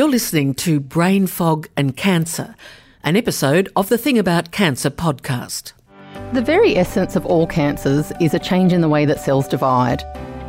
You're 0.00 0.08
listening 0.08 0.54
to 0.54 0.80
Brain 0.80 1.26
Fog 1.26 1.68
and 1.76 1.94
Cancer, 1.94 2.54
an 3.04 3.16
episode 3.16 3.68
of 3.76 3.90
the 3.90 3.98
Thing 3.98 4.18
About 4.18 4.50
Cancer 4.50 4.88
podcast. 4.88 5.74
The 6.32 6.40
very 6.40 6.78
essence 6.78 7.16
of 7.16 7.26
all 7.26 7.46
cancers 7.46 8.10
is 8.18 8.32
a 8.32 8.38
change 8.38 8.72
in 8.72 8.80
the 8.80 8.88
way 8.88 9.04
that 9.04 9.20
cells 9.20 9.46
divide. 9.46 10.02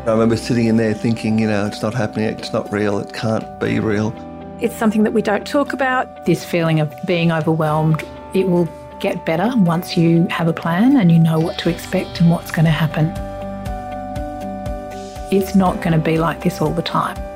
I 0.08 0.12
remember 0.12 0.38
sitting 0.38 0.68
in 0.68 0.78
there 0.78 0.94
thinking, 0.94 1.38
you 1.38 1.48
know, 1.48 1.66
it's 1.66 1.82
not 1.82 1.94
happening, 1.94 2.28
it's 2.28 2.54
not 2.54 2.72
real, 2.72 2.98
it 3.00 3.14
can't 3.14 3.60
be 3.60 3.82
real. 3.82 4.14
It's 4.62 4.78
something 4.78 5.04
that 5.04 5.12
we 5.12 5.22
don't 5.22 5.46
talk 5.46 5.74
about. 5.74 6.26
This 6.26 6.46
feeling 6.46 6.80
of 6.80 6.90
being 7.06 7.34
overwhelmed, 7.34 8.06
it 8.34 8.48
will 8.48 8.70
get 9.02 9.26
better 9.26 9.52
once 9.58 9.98
you 9.98 10.28
have 10.30 10.48
a 10.48 10.54
plan 10.54 10.96
and 10.96 11.12
you 11.12 11.20
know 11.20 11.42
what 11.42 11.60
to 11.60 11.70
expect 11.70 12.22
and 12.22 12.30
what's 12.30 12.52
going 12.52 12.64
to 12.64 12.72
happen. 12.72 13.08
It's 15.30 15.56
not 15.56 15.82
going 15.82 15.92
to 15.92 16.00
be 16.00 16.18
like 16.18 16.42
this 16.42 16.62
all 16.62 16.72
the 16.72 16.82
time. 16.82 17.31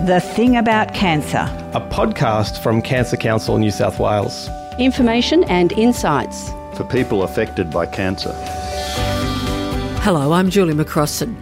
The 0.00 0.18
Thing 0.20 0.56
About 0.56 0.94
Cancer, 0.94 1.46
a 1.74 1.80
podcast 1.80 2.60
from 2.60 2.82
Cancer 2.82 3.16
Council 3.16 3.56
New 3.58 3.70
South 3.70 4.00
Wales. 4.00 4.48
Information 4.80 5.44
and 5.44 5.70
insights 5.74 6.50
for 6.76 6.82
people 6.90 7.22
affected 7.22 7.70
by 7.70 7.86
cancer. 7.86 8.32
Hello, 10.00 10.32
I'm 10.32 10.50
Julie 10.50 10.74
McCrossan, 10.74 11.36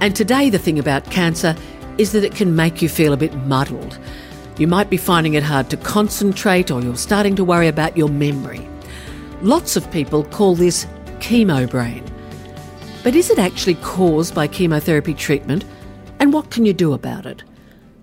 and 0.00 0.14
today 0.14 0.50
the 0.50 0.58
thing 0.58 0.78
about 0.78 1.10
cancer 1.10 1.56
is 1.96 2.12
that 2.12 2.22
it 2.22 2.34
can 2.34 2.54
make 2.54 2.82
you 2.82 2.88
feel 2.90 3.14
a 3.14 3.16
bit 3.16 3.34
muddled. 3.46 3.98
You 4.58 4.66
might 4.66 4.90
be 4.90 4.98
finding 4.98 5.32
it 5.32 5.42
hard 5.42 5.70
to 5.70 5.78
concentrate 5.78 6.70
or 6.70 6.82
you're 6.82 6.96
starting 6.96 7.34
to 7.36 7.44
worry 7.44 7.68
about 7.68 7.96
your 7.96 8.10
memory. 8.10 8.68
Lots 9.40 9.74
of 9.74 9.90
people 9.90 10.24
call 10.24 10.54
this 10.54 10.84
chemo 11.20 11.70
brain. 11.70 12.04
But 13.02 13.14
is 13.16 13.30
it 13.30 13.38
actually 13.38 13.76
caused 13.76 14.34
by 14.34 14.48
chemotherapy 14.48 15.14
treatment? 15.14 15.64
And 16.18 16.34
what 16.34 16.50
can 16.50 16.66
you 16.66 16.74
do 16.74 16.92
about 16.92 17.24
it? 17.24 17.42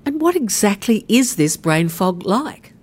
And 0.09 0.19
what 0.19 0.35
exactly 0.35 1.05
is 1.07 1.35
this 1.35 1.55
brain 1.55 1.87
fog 1.87 2.25
like? 2.25 2.73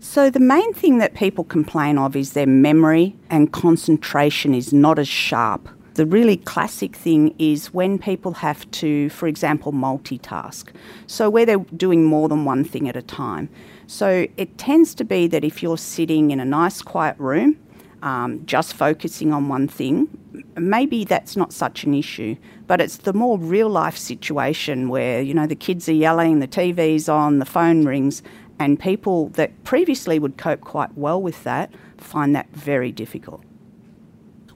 So, 0.00 0.28
the 0.28 0.38
main 0.38 0.74
thing 0.74 0.98
that 0.98 1.14
people 1.14 1.44
complain 1.44 1.96
of 1.96 2.14
is 2.14 2.34
their 2.34 2.46
memory 2.46 3.16
and 3.30 3.50
concentration 3.50 4.52
is 4.52 4.70
not 4.70 4.98
as 4.98 5.08
sharp. 5.08 5.66
The 5.94 6.04
really 6.04 6.36
classic 6.36 6.94
thing 6.94 7.34
is 7.38 7.72
when 7.72 7.98
people 7.98 8.34
have 8.34 8.70
to, 8.72 9.08
for 9.08 9.26
example, 9.26 9.72
multitask. 9.72 10.68
So, 11.06 11.30
where 11.30 11.46
they're 11.46 11.64
doing 11.74 12.04
more 12.04 12.28
than 12.28 12.44
one 12.44 12.64
thing 12.64 12.86
at 12.86 12.96
a 12.96 13.02
time. 13.02 13.48
So, 13.86 14.26
it 14.36 14.58
tends 14.58 14.94
to 14.96 15.04
be 15.04 15.26
that 15.28 15.42
if 15.42 15.62
you're 15.62 15.78
sitting 15.78 16.32
in 16.32 16.38
a 16.38 16.44
nice, 16.44 16.82
quiet 16.82 17.18
room, 17.18 17.56
um, 18.04 18.44
just 18.44 18.74
focusing 18.74 19.32
on 19.32 19.48
one 19.48 19.66
thing, 19.66 20.08
maybe 20.56 21.04
that's 21.04 21.36
not 21.36 21.52
such 21.54 21.84
an 21.84 21.94
issue. 21.94 22.36
But 22.66 22.80
it's 22.82 22.98
the 22.98 23.14
more 23.14 23.38
real 23.38 23.70
life 23.70 23.96
situation 23.96 24.90
where, 24.90 25.22
you 25.22 25.32
know, 25.32 25.46
the 25.46 25.56
kids 25.56 25.88
are 25.88 25.92
yelling, 25.92 26.38
the 26.38 26.46
TV's 26.46 27.08
on, 27.08 27.38
the 27.38 27.46
phone 27.46 27.84
rings, 27.84 28.22
and 28.58 28.78
people 28.78 29.30
that 29.30 29.64
previously 29.64 30.18
would 30.18 30.36
cope 30.36 30.60
quite 30.60 30.96
well 30.96 31.20
with 31.20 31.42
that 31.44 31.72
find 31.96 32.36
that 32.36 32.48
very 32.50 32.92
difficult. 32.92 33.42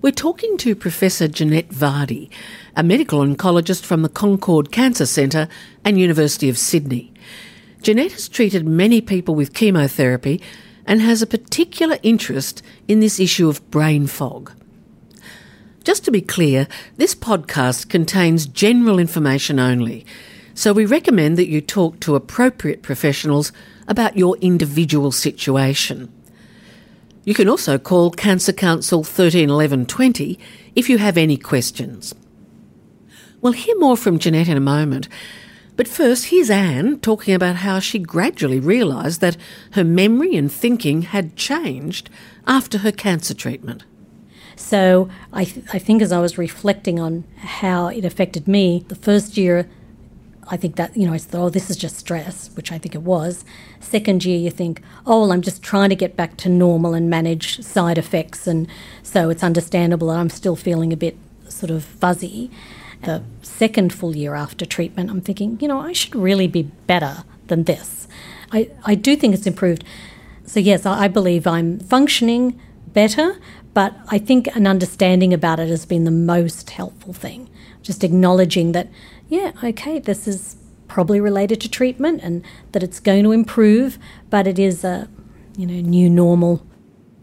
We're 0.03 0.13
talking 0.13 0.59
to 0.59 0.77
Professor 0.77 1.27
Jeanette 1.27 1.71
Vardy, 1.71 2.31
a 2.77 2.83
medical 2.83 3.21
oncologist 3.21 3.85
from 3.85 4.03
the 4.03 4.09
Concord 4.09 4.71
Cancer 4.71 5.07
Centre 5.07 5.49
and 5.85 5.99
University 5.99 6.49
of 6.49 6.59
Sydney. 6.59 7.13
Jeanette 7.81 8.13
has 8.13 8.29
treated 8.29 8.67
many 8.67 9.01
people 9.01 9.35
with 9.35 9.55
chemotherapy 9.55 10.41
and 10.89 11.03
has 11.03 11.21
a 11.21 11.27
particular 11.27 11.99
interest 12.03 12.63
in 12.89 12.99
this 12.99 13.21
issue 13.21 13.49
of 13.49 13.71
brain 13.71 14.07
fog. 14.07 14.51
Just 15.85 16.05
to 16.07 16.11
be 16.11 16.23
clear, 16.23 16.67
this 16.97 17.15
podcast 17.15 17.91
contains 17.91 18.47
general 18.47 18.99
information 18.99 19.61
only, 19.61 20.07
so 20.55 20.73
we 20.73 20.87
recommend 20.87 21.37
that 21.37 21.49
you 21.49 21.61
talk 21.61 22.01
to 22.01 22.17
appropriate 22.17 22.83
professionals 22.83 23.53
about 23.87 24.17
your 24.17 24.37
individual 24.39 25.13
situation. 25.13 26.11
You 27.25 27.35
can 27.35 27.49
also 27.49 27.79
call 27.79 28.11
Cancer 28.11 28.55
Council 28.55 29.05
13 29.05 29.51
11 29.51 29.85
20 29.85 30.39
if 30.75 30.89
you 30.89 30.97
have 30.97 31.19
any 31.19 31.37
questions. 31.37 32.15
We'll 33.43 33.53
hear 33.53 33.79
more 33.79 33.97
from 33.97 34.19
Jeanette 34.19 34.49
in 34.49 34.57
a 34.57 34.61
moment, 34.61 35.09
but 35.79 35.87
first 35.87 36.27
here's 36.27 36.51
Anne 36.51 36.99
talking 36.99 37.33
about 37.33 37.57
how 37.57 37.79
she 37.79 38.01
gradually 38.01 38.59
realised 38.59 39.21
that 39.21 39.37
her 39.71 39.85
memory 39.85 40.35
and 40.35 40.53
thinking 40.53 41.03
had 41.03 41.37
changed 41.37 42.11
after 42.49 42.79
her 42.79 42.91
cancer 42.91 43.33
treatment. 43.33 43.85
So 44.57 45.09
I, 45.33 45.45
th- 45.45 45.67
I 45.73 45.79
think 45.79 46.03
as 46.03 46.11
I 46.11 46.19
was 46.19 46.37
reflecting 46.37 46.99
on 46.99 47.23
how 47.37 47.87
it 47.87 48.05
affected 48.05 48.49
me, 48.49 48.85
the 48.89 48.97
first 48.97 49.37
year, 49.37 49.69
I 50.49 50.57
think 50.57 50.75
that, 50.77 50.97
you 50.97 51.07
know, 51.07 51.13
I 51.13 51.19
thought, 51.19 51.45
oh, 51.45 51.49
this 51.49 51.71
is 51.71 51.77
just 51.77 51.97
stress, 51.97 52.51
which 52.57 52.73
I 52.73 52.79
think 52.79 52.97
it 52.97 53.03
was. 53.03 53.45
Second 53.79 54.25
year, 54.25 54.37
you 54.37 54.51
think, 54.51 54.83
oh, 55.07 55.21
well, 55.21 55.33
I'm 55.33 55.43
just 55.43 55.63
trying 55.63 55.91
to 55.91 55.97
get 55.97 56.17
back 56.17 56.37
to 56.39 56.49
normal 56.49 56.93
and 56.93 57.09
manage 57.09 57.63
side 57.63 57.99
effects. 57.99 58.49
And 58.49 58.67
so 59.05 59.31
it's 59.31 59.45
understandable 59.45 60.09
that 60.09 60.19
I'm 60.19 60.31
still 60.31 60.57
feeling 60.57 60.93
a 60.93 60.97
bit 60.97 61.17
sort 61.49 61.71
of 61.71 61.85
fuzzy. 61.85 62.51
The 63.03 63.23
second 63.43 63.93
full 63.93 64.17
year 64.17 64.35
after 64.35 64.67
treatment, 64.67 65.11
I'm 65.11 65.21
thinking, 65.21 65.59
you 65.61 65.69
know, 65.69 65.81
I 65.81 65.93
should 65.93 66.15
really 66.17 66.49
be 66.49 66.63
better 66.63 67.25
than 67.47 67.65
this. 67.65 68.09
I, 68.51 68.71
I 68.85 68.95
do 68.95 69.15
think 69.17 69.35
it's 69.35 69.47
improved. 69.47 69.85
So, 70.45 70.61
yes, 70.61 70.87
I, 70.87 71.05
I 71.05 71.09
believe 71.09 71.47
I'm 71.47 71.79
functioning 71.79 72.61
better, 72.93 73.39
but 73.75 73.95
I 74.09 74.19
think 74.19 74.49
an 74.57 74.67
understanding 74.67 75.33
about 75.33 75.61
it 75.61 75.69
has 75.69 75.87
been 75.87 76.05
the 76.05 76.11
most 76.11 76.71
helpful 76.71 77.13
thing. 77.13 77.49
Just 77.83 78.03
acknowledging 78.03 78.73
that, 78.73 78.89
yeah, 79.29 79.53
okay, 79.63 79.99
this 79.99 80.27
is 80.27 80.57
probably 80.89 81.21
related 81.21 81.61
to 81.61 81.71
treatment 81.71 82.21
and 82.23 82.43
that 82.73 82.83
it's 82.83 82.99
going 82.99 83.23
to 83.25 83.33
improve, 83.33 83.99
but 84.31 84.47
it 84.47 84.59
is 84.59 84.83
a, 84.85 85.09
you 85.57 85.67
know, 85.67 85.81
new 85.81 86.09
normal. 86.11 86.67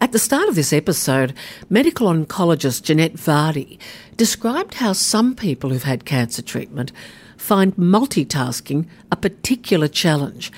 At 0.01 0.11
the 0.11 0.19
start 0.19 0.49
of 0.49 0.55
this 0.55 0.73
episode, 0.73 1.33
medical 1.69 2.07
oncologist 2.07 2.83
Jeanette 2.83 3.13
Vardy 3.13 3.79
described 4.17 4.75
how 4.75 4.91
some 4.91 5.35
people 5.35 5.69
who've 5.69 5.83
had 5.83 6.03
cancer 6.03 6.41
treatment 6.41 6.91
find 7.37 7.75
multitasking 7.77 8.87
a 9.09 9.15
particular 9.15 9.87
challenge. 9.87 10.51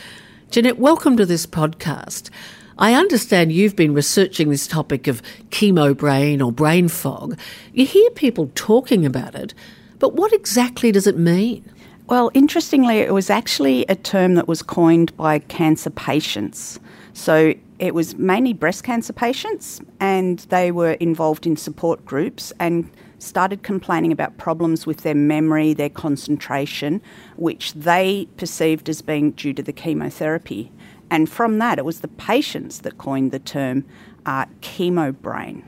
Jeanette, 0.50 0.80
welcome 0.80 1.16
to 1.18 1.26
this 1.26 1.46
podcast. 1.46 2.32
I 2.80 2.96
understand 2.96 3.52
you've 3.52 3.76
been 3.76 3.94
researching 3.94 4.50
this 4.50 4.66
topic 4.66 5.08
of 5.08 5.22
chemo 5.50 5.96
brain 5.96 6.42
or 6.42 6.52
brain 6.52 6.88
fog. 6.88 7.38
You 7.74 7.86
hear 7.86 8.10
people 8.12 8.52
talking 8.56 9.06
about 9.06 9.36
it, 9.36 9.54
but 10.00 10.14
what 10.16 10.34
exactly 10.34 10.92
does 10.92 11.06
it 11.06 11.18
mean? 11.18 11.64
Well, 12.08 12.32
interestingly, 12.34 13.00
it 13.00 13.14
was 13.14 13.30
actually 13.30 13.86
a 13.88 13.96
term 13.96 14.34
that 14.36 14.48
was 14.48 14.64
coined 14.64 15.16
by 15.16 15.40
cancer 15.40 15.90
patients. 15.92 16.80
So 17.18 17.56
it 17.80 17.96
was 17.96 18.16
mainly 18.16 18.54
breast 18.54 18.84
cancer 18.84 19.12
patients, 19.12 19.82
and 20.00 20.38
they 20.50 20.72
were 20.72 20.92
involved 20.92 21.48
in 21.48 21.58
support 21.58 22.06
groups 22.06 22.54
and 22.60 22.92
started 23.18 23.64
complaining 23.64 24.12
about 24.12 24.38
problems 24.38 24.86
with 24.86 25.02
their 25.02 25.16
memory, 25.16 25.74
their 25.74 25.90
concentration, 25.90 27.02
which 27.36 27.74
they 27.74 28.28
perceived 28.38 28.88
as 28.88 29.02
being 29.02 29.32
due 29.32 29.52
to 29.52 29.64
the 29.64 29.74
chemotherapy. 29.74 30.72
And 31.10 31.28
from 31.28 31.58
that, 31.58 31.80
it 31.80 31.86
was 31.86 32.02
the 32.02 32.08
patients 32.08 32.82
that 32.82 33.00
coined 33.00 33.32
the 33.32 33.40
term 33.40 33.84
uh, 34.28 34.46
chemo 34.62 35.12
brain. 35.20 35.68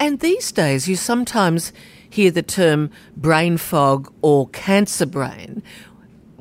And 0.00 0.18
these 0.18 0.50
days, 0.50 0.88
you 0.88 0.96
sometimes 0.96 1.72
hear 2.10 2.32
the 2.32 2.42
term 2.42 2.90
brain 3.16 3.58
fog 3.58 4.12
or 4.22 4.48
cancer 4.48 5.06
brain. 5.06 5.62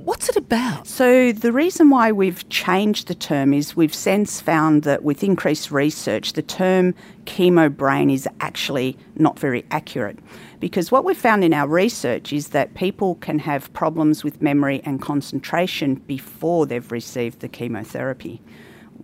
What's 0.04 0.30
it 0.30 0.36
about? 0.36 0.88
So, 0.88 1.32
the 1.32 1.52
reason 1.52 1.92
why 1.92 2.12
we've 2.12 2.48
changed 2.50 3.08
the 3.08 3.14
term 3.14 3.54
is 3.54 3.76
we've 3.76 3.94
since 3.94 4.42
found 4.42 4.82
that 4.82 5.04
with 5.04 5.24
increased 5.24 5.70
research, 5.70 6.34
the 6.34 6.42
term 6.42 6.96
chemo 7.26 7.76
brain 7.76 8.10
is 8.10 8.28
actually 8.40 8.98
not 9.16 9.38
very 9.38 9.64
accurate. 9.70 10.18
Because 10.60 10.92
what 10.92 11.06
we've 11.06 11.16
found 11.16 11.44
in 11.44 11.54
our 11.54 11.68
research 11.68 12.34
is 12.34 12.48
that 12.48 12.74
people 12.74 13.16
can 13.16 13.38
have 13.40 13.72
problems 13.74 14.24
with 14.24 14.42
memory 14.42 14.82
and 14.86 15.00
concentration 15.00 15.96
before 15.96 16.66
they've 16.66 16.92
received 16.92 17.42
the 17.42 17.48
chemotherapy. 17.48 18.42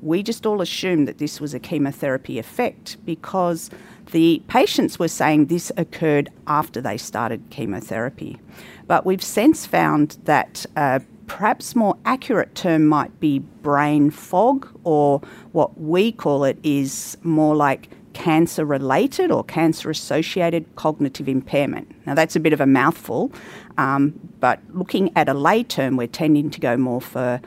We 0.02 0.24
just 0.24 0.48
all 0.48 0.62
assumed 0.62 1.08
that 1.08 1.20
this 1.20 1.40
was 1.40 1.54
a 1.54 1.60
chemotherapy 1.60 2.40
effect 2.40 2.98
because 3.06 3.70
the 4.12 4.42
patients 4.48 4.98
were 4.98 5.08
saying 5.08 5.46
this 5.46 5.72
occurred 5.78 6.30
after 6.48 6.82
they 6.82 6.98
started 6.98 7.44
chemotherapy. 7.50 8.40
But 8.88 9.06
we've 9.06 9.24
since 9.24 9.66
found 9.66 10.18
that 10.24 10.66
uh, 10.76 11.00
perhaps 11.28 11.76
more 11.76 11.98
accurate 12.06 12.56
term 12.56 12.86
might 12.86 13.20
be 13.20 13.40
brain 13.40 14.10
fog, 14.10 14.68
or 14.84 15.22
what 15.52 15.80
we 15.80 16.12
call 16.12 16.44
it 16.44 16.58
is 16.64 17.18
more 17.24 17.56
like 17.56 17.90
cancer 18.14 18.66
related 18.66 19.30
or 19.30 19.44
cancer 19.44 19.92
associated 19.92 20.66
cognitive 20.76 21.30
impairment. 21.30 21.94
Now, 22.08 22.16
that's 22.16 22.36
a 22.36 22.40
bit 22.40 22.52
of 22.52 22.60
a 22.60 22.66
mouthful, 22.66 23.32
um, 23.78 24.20
but 24.40 24.60
looking 24.74 25.12
at 25.16 25.30
a 25.30 25.36
lay 25.36 25.64
term, 25.64 25.98
we're 25.98 26.08
tending 26.08 26.50
to 26.50 26.60
go 26.60 26.78
more 26.78 27.02
for 27.02 27.40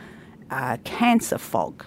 uh, 0.51 0.77
cancer 0.85 1.39
fog. 1.39 1.85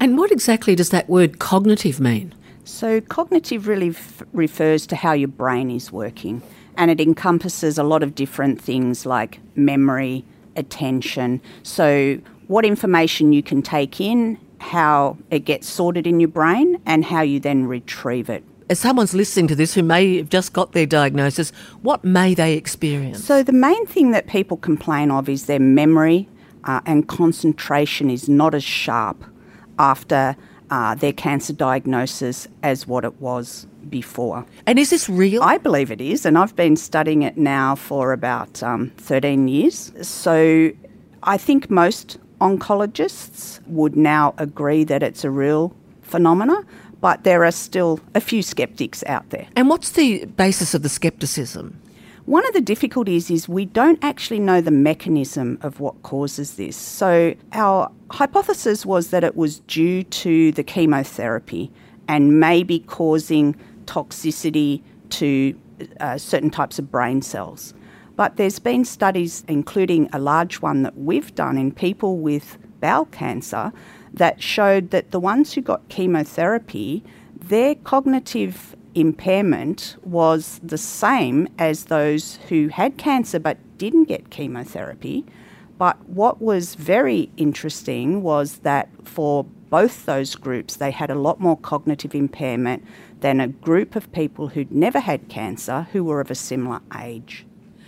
And 0.00 0.16
what 0.16 0.30
exactly 0.30 0.74
does 0.74 0.90
that 0.90 1.08
word 1.08 1.38
cognitive 1.38 2.00
mean? 2.00 2.34
So, 2.64 3.02
cognitive 3.02 3.68
really 3.68 3.90
f- 3.90 4.22
refers 4.32 4.86
to 4.86 4.96
how 4.96 5.12
your 5.12 5.28
brain 5.28 5.70
is 5.70 5.92
working, 5.92 6.40
and 6.76 6.90
it 6.90 7.00
encompasses 7.00 7.78
a 7.78 7.82
lot 7.82 8.02
of 8.02 8.14
different 8.14 8.60
things 8.60 9.06
like 9.06 9.40
memory, 9.56 10.24
attention. 10.56 11.40
So, 11.62 12.18
what 12.46 12.64
information 12.64 13.32
you 13.32 13.42
can 13.42 13.62
take 13.62 14.00
in, 14.00 14.38
how 14.58 15.16
it 15.30 15.40
gets 15.40 15.68
sorted 15.68 16.06
in 16.06 16.20
your 16.20 16.28
brain, 16.28 16.80
and 16.84 17.04
how 17.04 17.22
you 17.22 17.40
then 17.40 17.66
retrieve 17.66 18.28
it. 18.28 18.44
As 18.70 18.80
someone's 18.80 19.14
listening 19.14 19.46
to 19.48 19.54
this 19.54 19.74
who 19.74 19.82
may 19.82 20.16
have 20.16 20.28
just 20.28 20.52
got 20.52 20.72
their 20.72 20.86
diagnosis, 20.86 21.50
what 21.82 22.02
may 22.04 22.34
they 22.34 22.54
experience? 22.54 23.24
So, 23.24 23.42
the 23.42 23.52
main 23.52 23.86
thing 23.86 24.10
that 24.12 24.26
people 24.26 24.56
complain 24.56 25.10
of 25.10 25.28
is 25.28 25.46
their 25.46 25.60
memory 25.60 26.28
uh, 26.64 26.80
and 26.86 27.06
concentration 27.08 28.10
is 28.10 28.28
not 28.28 28.54
as 28.54 28.64
sharp 28.64 29.24
after 29.78 30.36
uh, 30.70 30.94
their 30.94 31.12
cancer 31.12 31.52
diagnosis 31.52 32.48
as 32.62 32.86
what 32.86 33.04
it 33.04 33.20
was 33.20 33.66
before. 33.90 34.46
And 34.66 34.78
is 34.78 34.90
this 34.90 35.08
real? 35.08 35.42
I 35.42 35.58
believe 35.58 35.90
it 35.90 36.00
is, 36.00 36.24
and 36.24 36.36
I've 36.38 36.56
been 36.56 36.76
studying 36.76 37.22
it 37.22 37.36
now 37.36 37.74
for 37.74 38.12
about 38.12 38.62
um, 38.62 38.90
13 38.96 39.48
years. 39.48 39.92
So 40.02 40.70
I 41.22 41.36
think 41.36 41.70
most 41.70 42.18
oncologists 42.40 43.60
would 43.66 43.96
now 43.96 44.34
agree 44.38 44.84
that 44.84 45.02
it's 45.02 45.24
a 45.24 45.30
real 45.30 45.74
phenomena, 46.02 46.64
but 47.00 47.24
there 47.24 47.44
are 47.44 47.52
still 47.52 48.00
a 48.14 48.20
few 48.20 48.42
skeptics 48.42 49.02
out 49.06 49.28
there. 49.30 49.46
And 49.56 49.68
what's 49.68 49.90
the 49.90 50.24
basis 50.26 50.74
of 50.74 50.82
the 50.82 50.88
skepticism? 50.88 51.80
One 52.26 52.46
of 52.46 52.54
the 52.54 52.62
difficulties 52.62 53.30
is 53.30 53.48
we 53.50 53.66
don't 53.66 54.02
actually 54.02 54.40
know 54.40 54.62
the 54.62 54.70
mechanism 54.70 55.58
of 55.60 55.78
what 55.78 56.02
causes 56.02 56.56
this. 56.56 56.74
So, 56.74 57.34
our 57.52 57.90
hypothesis 58.10 58.86
was 58.86 59.10
that 59.10 59.22
it 59.22 59.36
was 59.36 59.58
due 59.60 60.04
to 60.04 60.50
the 60.52 60.62
chemotherapy 60.62 61.70
and 62.08 62.40
maybe 62.40 62.78
causing 62.80 63.56
toxicity 63.86 64.82
to 65.10 65.58
uh, 66.00 66.18
certain 66.18 66.50
types 66.50 66.78
of 66.78 66.90
brain 66.90 67.22
cells. 67.22 67.74
But 68.16 68.36
there's 68.36 68.58
been 68.58 68.84
studies, 68.84 69.44
including 69.48 70.08
a 70.12 70.18
large 70.18 70.60
one 70.60 70.82
that 70.82 70.96
we've 70.96 71.34
done 71.34 71.58
in 71.58 71.72
people 71.72 72.18
with 72.18 72.58
bowel 72.80 73.06
cancer, 73.06 73.72
that 74.12 74.40
showed 74.40 74.90
that 74.90 75.10
the 75.10 75.18
ones 75.18 75.52
who 75.52 75.60
got 75.60 75.88
chemotherapy, 75.88 77.02
their 77.36 77.74
cognitive 77.74 78.76
impairment 78.94 79.96
was 80.04 80.60
the 80.62 80.78
same 80.78 81.48
as 81.58 81.86
those 81.86 82.38
who 82.48 82.68
had 82.68 82.96
cancer 82.96 83.40
but 83.40 83.58
didn't 83.76 84.04
get 84.04 84.30
chemotherapy. 84.30 85.26
But 85.76 86.08
what 86.08 86.40
was 86.40 86.76
very 86.76 87.30
interesting 87.36 88.22
was 88.22 88.58
that 88.58 88.88
for 89.04 89.44
both 89.74 90.06
those 90.06 90.36
groups, 90.36 90.76
they 90.76 90.92
had 90.92 91.10
a 91.10 91.16
lot 91.16 91.40
more 91.40 91.56
cognitive 91.56 92.14
impairment 92.14 92.84
than 93.22 93.40
a 93.40 93.48
group 93.48 93.96
of 93.96 94.12
people 94.12 94.46
who'd 94.46 94.70
never 94.70 95.00
had 95.00 95.28
cancer 95.28 95.88
who 95.90 96.04
were 96.04 96.20
of 96.20 96.30
a 96.30 96.34
similar 96.36 96.80
age. 96.96 97.44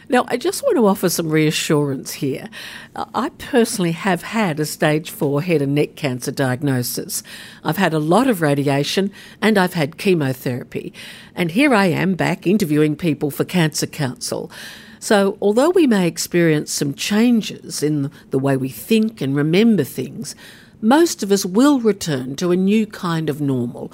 Now, 0.08 0.24
I 0.26 0.36
just 0.36 0.64
want 0.64 0.78
to 0.78 0.86
offer 0.88 1.08
some 1.08 1.28
reassurance 1.28 2.14
here. 2.14 2.48
I 2.96 3.28
personally 3.38 3.92
have 3.92 4.24
had 4.24 4.58
a 4.58 4.66
stage 4.66 5.12
four 5.12 5.42
head 5.42 5.62
and 5.62 5.76
neck 5.76 5.94
cancer 5.94 6.32
diagnosis. 6.32 7.22
I've 7.62 7.76
had 7.76 7.94
a 7.94 8.00
lot 8.00 8.26
of 8.26 8.42
radiation 8.42 9.12
and 9.40 9.56
I've 9.56 9.74
had 9.74 9.96
chemotherapy. 9.96 10.92
And 11.36 11.52
here 11.52 11.72
I 11.72 11.86
am 11.86 12.16
back 12.16 12.48
interviewing 12.48 12.96
people 12.96 13.30
for 13.30 13.44
Cancer 13.44 13.86
Council. 13.86 14.50
So, 14.98 15.38
although 15.40 15.70
we 15.70 15.86
may 15.86 16.08
experience 16.08 16.72
some 16.72 16.94
changes 16.94 17.80
in 17.80 18.10
the 18.30 18.40
way 18.40 18.56
we 18.56 18.70
think 18.70 19.20
and 19.20 19.36
remember 19.36 19.84
things, 19.84 20.34
most 20.80 21.22
of 21.22 21.32
us 21.32 21.44
will 21.44 21.80
return 21.80 22.36
to 22.36 22.50
a 22.50 22.56
new 22.56 22.86
kind 22.86 23.30
of 23.30 23.40
normal. 23.40 23.92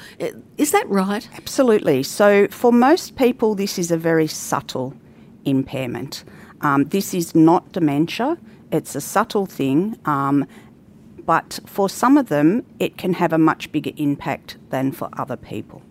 Is 0.58 0.73
that 0.73 0.88
right? 0.88 1.29
Absolutely. 1.34 2.02
So, 2.02 2.49
for 2.49 2.73
most 2.73 3.17
people, 3.17 3.55
this 3.55 3.79
is 3.79 3.90
a 3.90 3.96
very 3.96 4.26
subtle 4.26 4.94
impairment. 5.44 6.25
Um, 6.61 6.84
this 6.84 7.14
is 7.14 7.34
not 7.34 7.73
dementia, 7.73 8.38
it's 8.70 8.94
a 8.94 9.00
subtle 9.00 9.46
thing, 9.46 9.99
um, 10.05 10.46
but 11.25 11.61
for 11.67 11.88
some 11.88 12.17
of 12.17 12.29
them, 12.29 12.64
it 12.79 12.96
can 12.96 13.14
have 13.14 13.32
a 13.32 13.38
much 13.38 13.70
bigger 13.73 13.93
impact 13.96 14.58
than 14.70 14.93
for 14.93 15.08
other 15.19 15.37
people. 15.37 15.82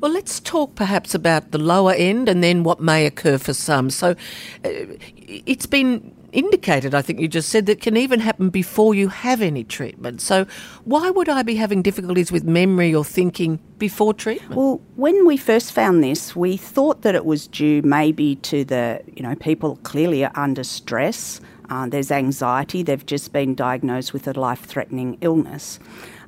Well, 0.00 0.10
let's 0.10 0.40
talk 0.40 0.74
perhaps 0.74 1.14
about 1.14 1.50
the 1.50 1.58
lower 1.58 1.92
end 1.92 2.28
and 2.28 2.42
then 2.42 2.64
what 2.64 2.80
may 2.80 3.04
occur 3.04 3.36
for 3.38 3.52
some. 3.52 3.90
So, 3.90 4.10
uh, 4.64 4.68
it's 5.26 5.66
been 5.66 6.13
indicated, 6.34 6.94
I 6.94 7.02
think 7.02 7.20
you 7.20 7.28
just 7.28 7.48
said, 7.48 7.66
that 7.66 7.80
can 7.80 7.96
even 7.96 8.20
happen 8.20 8.50
before 8.50 8.94
you 8.94 9.08
have 9.08 9.40
any 9.40 9.64
treatment. 9.64 10.20
So, 10.20 10.46
why 10.84 11.10
would 11.10 11.28
I 11.28 11.42
be 11.42 11.54
having 11.54 11.80
difficulties 11.80 12.30
with 12.30 12.44
memory 12.44 12.94
or 12.94 13.04
thinking 13.04 13.58
before 13.78 14.12
treatment? 14.12 14.54
Well, 14.54 14.80
when 14.96 15.26
we 15.26 15.36
first 15.36 15.72
found 15.72 16.02
this, 16.02 16.36
we 16.36 16.56
thought 16.56 17.02
that 17.02 17.14
it 17.14 17.24
was 17.24 17.46
due 17.46 17.80
maybe 17.82 18.36
to 18.36 18.64
the, 18.64 19.00
you 19.14 19.22
know, 19.22 19.34
people 19.36 19.76
clearly 19.84 20.24
are 20.24 20.32
under 20.34 20.64
stress. 20.64 21.40
Uh, 21.70 21.88
there's 21.88 22.10
anxiety, 22.10 22.82
they've 22.82 23.06
just 23.06 23.32
been 23.32 23.54
diagnosed 23.54 24.12
with 24.12 24.28
a 24.28 24.32
life 24.32 24.64
threatening 24.64 25.16
illness. 25.22 25.78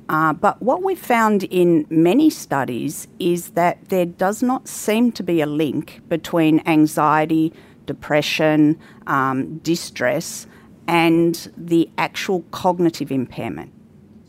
Uh, 0.09 0.33
but 0.33 0.61
what 0.61 0.83
we've 0.83 0.99
found 0.99 1.43
in 1.43 1.85
many 1.89 2.29
studies 2.29 3.07
is 3.19 3.49
that 3.51 3.89
there 3.89 4.05
does 4.05 4.41
not 4.41 4.67
seem 4.67 5.11
to 5.11 5.21
be 5.21 5.41
a 5.41 5.45
link 5.45 6.01
between 6.07 6.61
anxiety, 6.65 7.51
depression, 7.87 8.79
um, 9.07 9.57
distress, 9.59 10.45
and 10.87 11.51
the 11.57 11.89
actual 11.97 12.41
cognitive 12.51 13.11
impairment. 13.11 13.73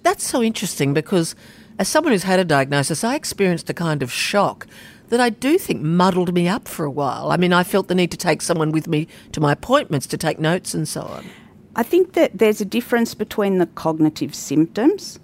That's 0.03 0.27
so 0.27 0.43
interesting 0.43 0.95
because, 0.95 1.35
as 1.79 1.89
someone 1.89 2.13
who's 2.13 2.23
had 2.23 2.41
a 2.41 2.45
diagnosis, 2.45 3.05
I 3.05 3.15
experienced 3.15 3.69
a 3.69 3.75
kind 3.75 4.03
of 4.03 4.11
shock 4.11 4.67
that 5.09 5.21
I 5.21 5.31
do 5.31 5.59
think 5.59 5.83
muddled 5.83 6.33
me 6.35 6.49
up 6.49 6.67
for 6.67 6.85
a 6.85 6.91
while. 6.91 7.31
I 7.31 7.37
mean, 7.37 7.53
I 7.53 7.63
felt 7.63 7.89
the 7.89 7.95
need 7.95 8.11
to 8.11 8.17
take 8.17 8.43
someone 8.43 8.73
with 8.73 8.89
me 8.89 9.07
to 9.33 9.41
my 9.41 9.53
appointments 9.53 10.07
to 10.09 10.17
take 10.17 10.39
notes 10.39 10.75
and 10.75 10.89
so 10.89 11.03
on. 11.03 11.25
I 11.77 11.83
think 11.83 12.15
that 12.15 12.37
there's 12.37 12.61
a 12.61 12.65
difference 12.65 13.15
between 13.15 13.59
the 13.59 13.67
cognitive 13.67 14.35
symptoms 14.35 15.21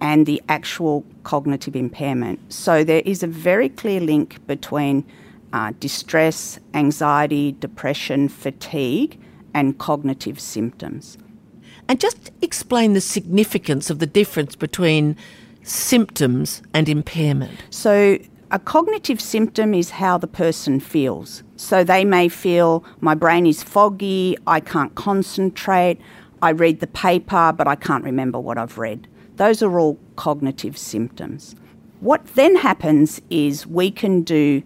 and 0.00 0.26
the 0.26 0.42
actual 0.48 1.04
cognitive 1.24 1.76
impairment. 1.76 2.40
So 2.52 2.82
there 2.84 3.02
is 3.04 3.22
a 3.22 3.26
very 3.26 3.68
clear 3.68 4.00
link 4.00 4.44
between 4.46 5.04
uh, 5.52 5.72
distress, 5.80 6.58
anxiety, 6.74 7.52
depression, 7.52 8.28
fatigue, 8.28 9.20
and 9.54 9.78
cognitive 9.78 10.38
symptoms. 10.38 11.18
And 11.88 12.00
just 12.00 12.30
explain 12.40 12.92
the 12.92 13.00
significance 13.00 13.90
of 13.90 13.98
the 13.98 14.06
difference 14.06 14.54
between 14.54 15.16
symptoms 15.62 16.62
and 16.72 16.88
impairment. 16.88 17.62
So, 17.70 18.18
a 18.52 18.58
cognitive 18.58 19.20
symptom 19.20 19.74
is 19.74 19.90
how 19.90 20.18
the 20.18 20.26
person 20.26 20.80
feels. 20.80 21.42
So, 21.56 21.84
they 21.84 22.04
may 22.04 22.28
feel, 22.28 22.84
my 23.00 23.14
brain 23.14 23.46
is 23.46 23.62
foggy, 23.62 24.36
I 24.46 24.60
can't 24.60 24.94
concentrate, 24.94 26.00
I 26.42 26.50
read 26.50 26.80
the 26.80 26.86
paper, 26.86 27.52
but 27.56 27.66
I 27.66 27.74
can't 27.74 28.04
remember 28.04 28.38
what 28.38 28.56
I've 28.56 28.78
read. 28.78 29.08
Those 29.36 29.62
are 29.62 29.78
all 29.78 29.98
cognitive 30.16 30.78
symptoms. 30.78 31.54
What 32.00 32.24
then 32.34 32.56
happens 32.56 33.20
is 33.30 33.66
we 33.66 33.90
can 33.90 34.22
do 34.22 34.62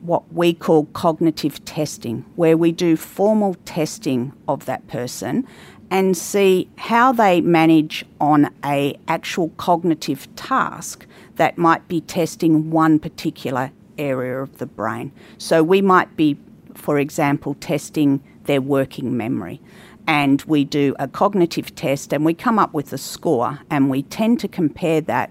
what 0.00 0.32
we 0.32 0.52
call 0.52 0.86
cognitive 0.86 1.64
testing, 1.64 2.24
where 2.36 2.56
we 2.56 2.72
do 2.72 2.96
formal 2.96 3.54
testing 3.64 4.32
of 4.46 4.64
that 4.66 4.86
person 4.86 5.46
and 5.90 6.16
see 6.16 6.68
how 6.76 7.12
they 7.12 7.40
manage 7.40 8.04
on 8.20 8.52
a 8.64 8.98
actual 9.08 9.48
cognitive 9.56 10.28
task 10.36 11.06
that 11.36 11.56
might 11.56 11.88
be 11.88 12.00
testing 12.02 12.70
one 12.70 12.98
particular 12.98 13.70
area 13.96 14.40
of 14.40 14.58
the 14.58 14.66
brain. 14.66 15.10
So 15.38 15.62
we 15.62 15.80
might 15.80 16.16
be, 16.16 16.36
for 16.74 16.98
example, 16.98 17.54
testing 17.54 18.22
their 18.44 18.60
working 18.60 19.16
memory. 19.16 19.60
And 20.06 20.42
we 20.42 20.64
do 20.64 20.94
a 20.98 21.06
cognitive 21.06 21.74
test 21.74 22.12
and 22.12 22.24
we 22.24 22.32
come 22.32 22.58
up 22.58 22.72
with 22.72 22.92
a 22.92 22.98
score, 22.98 23.60
and 23.68 23.90
we 23.90 24.02
tend 24.04 24.40
to 24.40 24.48
compare 24.48 25.02
that 25.02 25.30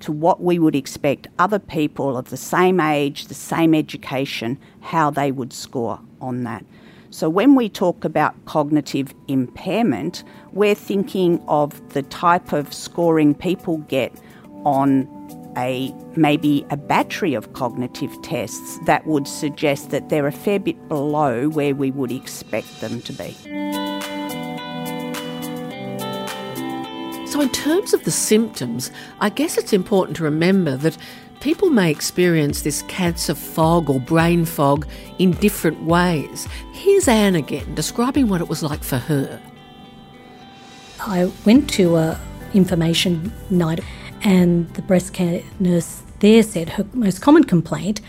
to 0.00 0.12
what 0.12 0.42
we 0.42 0.58
would 0.58 0.74
expect 0.74 1.26
other 1.38 1.58
people 1.58 2.16
of 2.16 2.30
the 2.30 2.36
same 2.36 2.80
age, 2.80 3.26
the 3.26 3.34
same 3.34 3.74
education, 3.74 4.58
how 4.80 5.10
they 5.10 5.32
would 5.32 5.52
score 5.52 6.00
on 6.20 6.44
that. 6.44 6.64
So, 7.10 7.30
when 7.30 7.54
we 7.54 7.68
talk 7.68 8.04
about 8.04 8.34
cognitive 8.44 9.14
impairment, 9.28 10.24
we're 10.52 10.74
thinking 10.74 11.42
of 11.48 11.94
the 11.94 12.02
type 12.02 12.52
of 12.52 12.74
scoring 12.74 13.34
people 13.34 13.78
get 13.78 14.12
on 14.64 15.08
a 15.56 15.94
maybe 16.16 16.66
a 16.70 16.76
battery 16.76 17.34
of 17.34 17.52
cognitive 17.54 18.10
tests 18.22 18.78
that 18.84 19.06
would 19.06 19.26
suggest 19.26 19.90
that 19.90 20.08
they're 20.08 20.26
a 20.26 20.32
fair 20.32 20.58
bit 20.58 20.88
below 20.88 21.48
where 21.48 21.74
we 21.74 21.90
would 21.90 22.12
expect 22.12 22.80
them 22.80 23.00
to 23.02 23.12
be. 23.12 24.25
So, 27.26 27.40
in 27.40 27.48
terms 27.50 27.92
of 27.92 28.04
the 28.04 28.10
symptoms, 28.10 28.92
I 29.20 29.30
guess 29.30 29.58
it's 29.58 29.72
important 29.72 30.16
to 30.18 30.24
remember 30.24 30.76
that 30.76 30.96
people 31.40 31.70
may 31.70 31.90
experience 31.90 32.62
this 32.62 32.82
cancer 32.82 33.34
fog 33.34 33.90
or 33.90 33.98
brain 33.98 34.44
fog 34.44 34.86
in 35.18 35.32
different 35.32 35.82
ways. 35.82 36.46
Here's 36.72 37.08
Anne 37.08 37.34
again 37.34 37.74
describing 37.74 38.28
what 38.28 38.40
it 38.40 38.48
was 38.48 38.62
like 38.62 38.84
for 38.84 38.98
her. 38.98 39.40
I 41.00 41.30
went 41.44 41.68
to 41.70 41.96
a 41.96 42.20
information 42.54 43.32
night 43.50 43.80
and 44.22 44.72
the 44.74 44.82
breast 44.82 45.12
care 45.12 45.42
nurse 45.58 46.02
there 46.20 46.42
said 46.42 46.70
her 46.70 46.86
most 46.94 47.20
common 47.20 47.44
complaint 47.44 48.00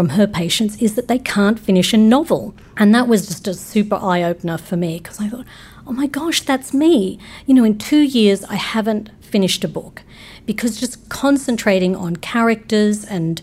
from 0.00 0.16
her 0.16 0.26
patients 0.26 0.80
is 0.80 0.94
that 0.94 1.08
they 1.08 1.18
can't 1.18 1.60
finish 1.60 1.92
a 1.92 1.96
novel. 1.98 2.54
And 2.78 2.94
that 2.94 3.06
was 3.06 3.28
just 3.28 3.46
a 3.46 3.52
super 3.52 3.96
eye 3.96 4.22
opener 4.22 4.56
for 4.56 4.74
me 4.74 4.96
because 4.96 5.20
I 5.20 5.28
thought, 5.28 5.44
oh 5.86 5.92
my 5.92 6.06
gosh, 6.06 6.40
that's 6.40 6.72
me. 6.72 7.18
You 7.44 7.52
know, 7.52 7.64
in 7.64 7.76
two 7.76 8.00
years, 8.00 8.42
I 8.44 8.54
haven't 8.54 9.10
finished 9.20 9.62
a 9.62 9.68
book 9.68 10.00
because 10.46 10.80
just 10.80 11.10
concentrating 11.10 11.94
on 11.94 12.16
characters 12.16 13.04
and 13.04 13.42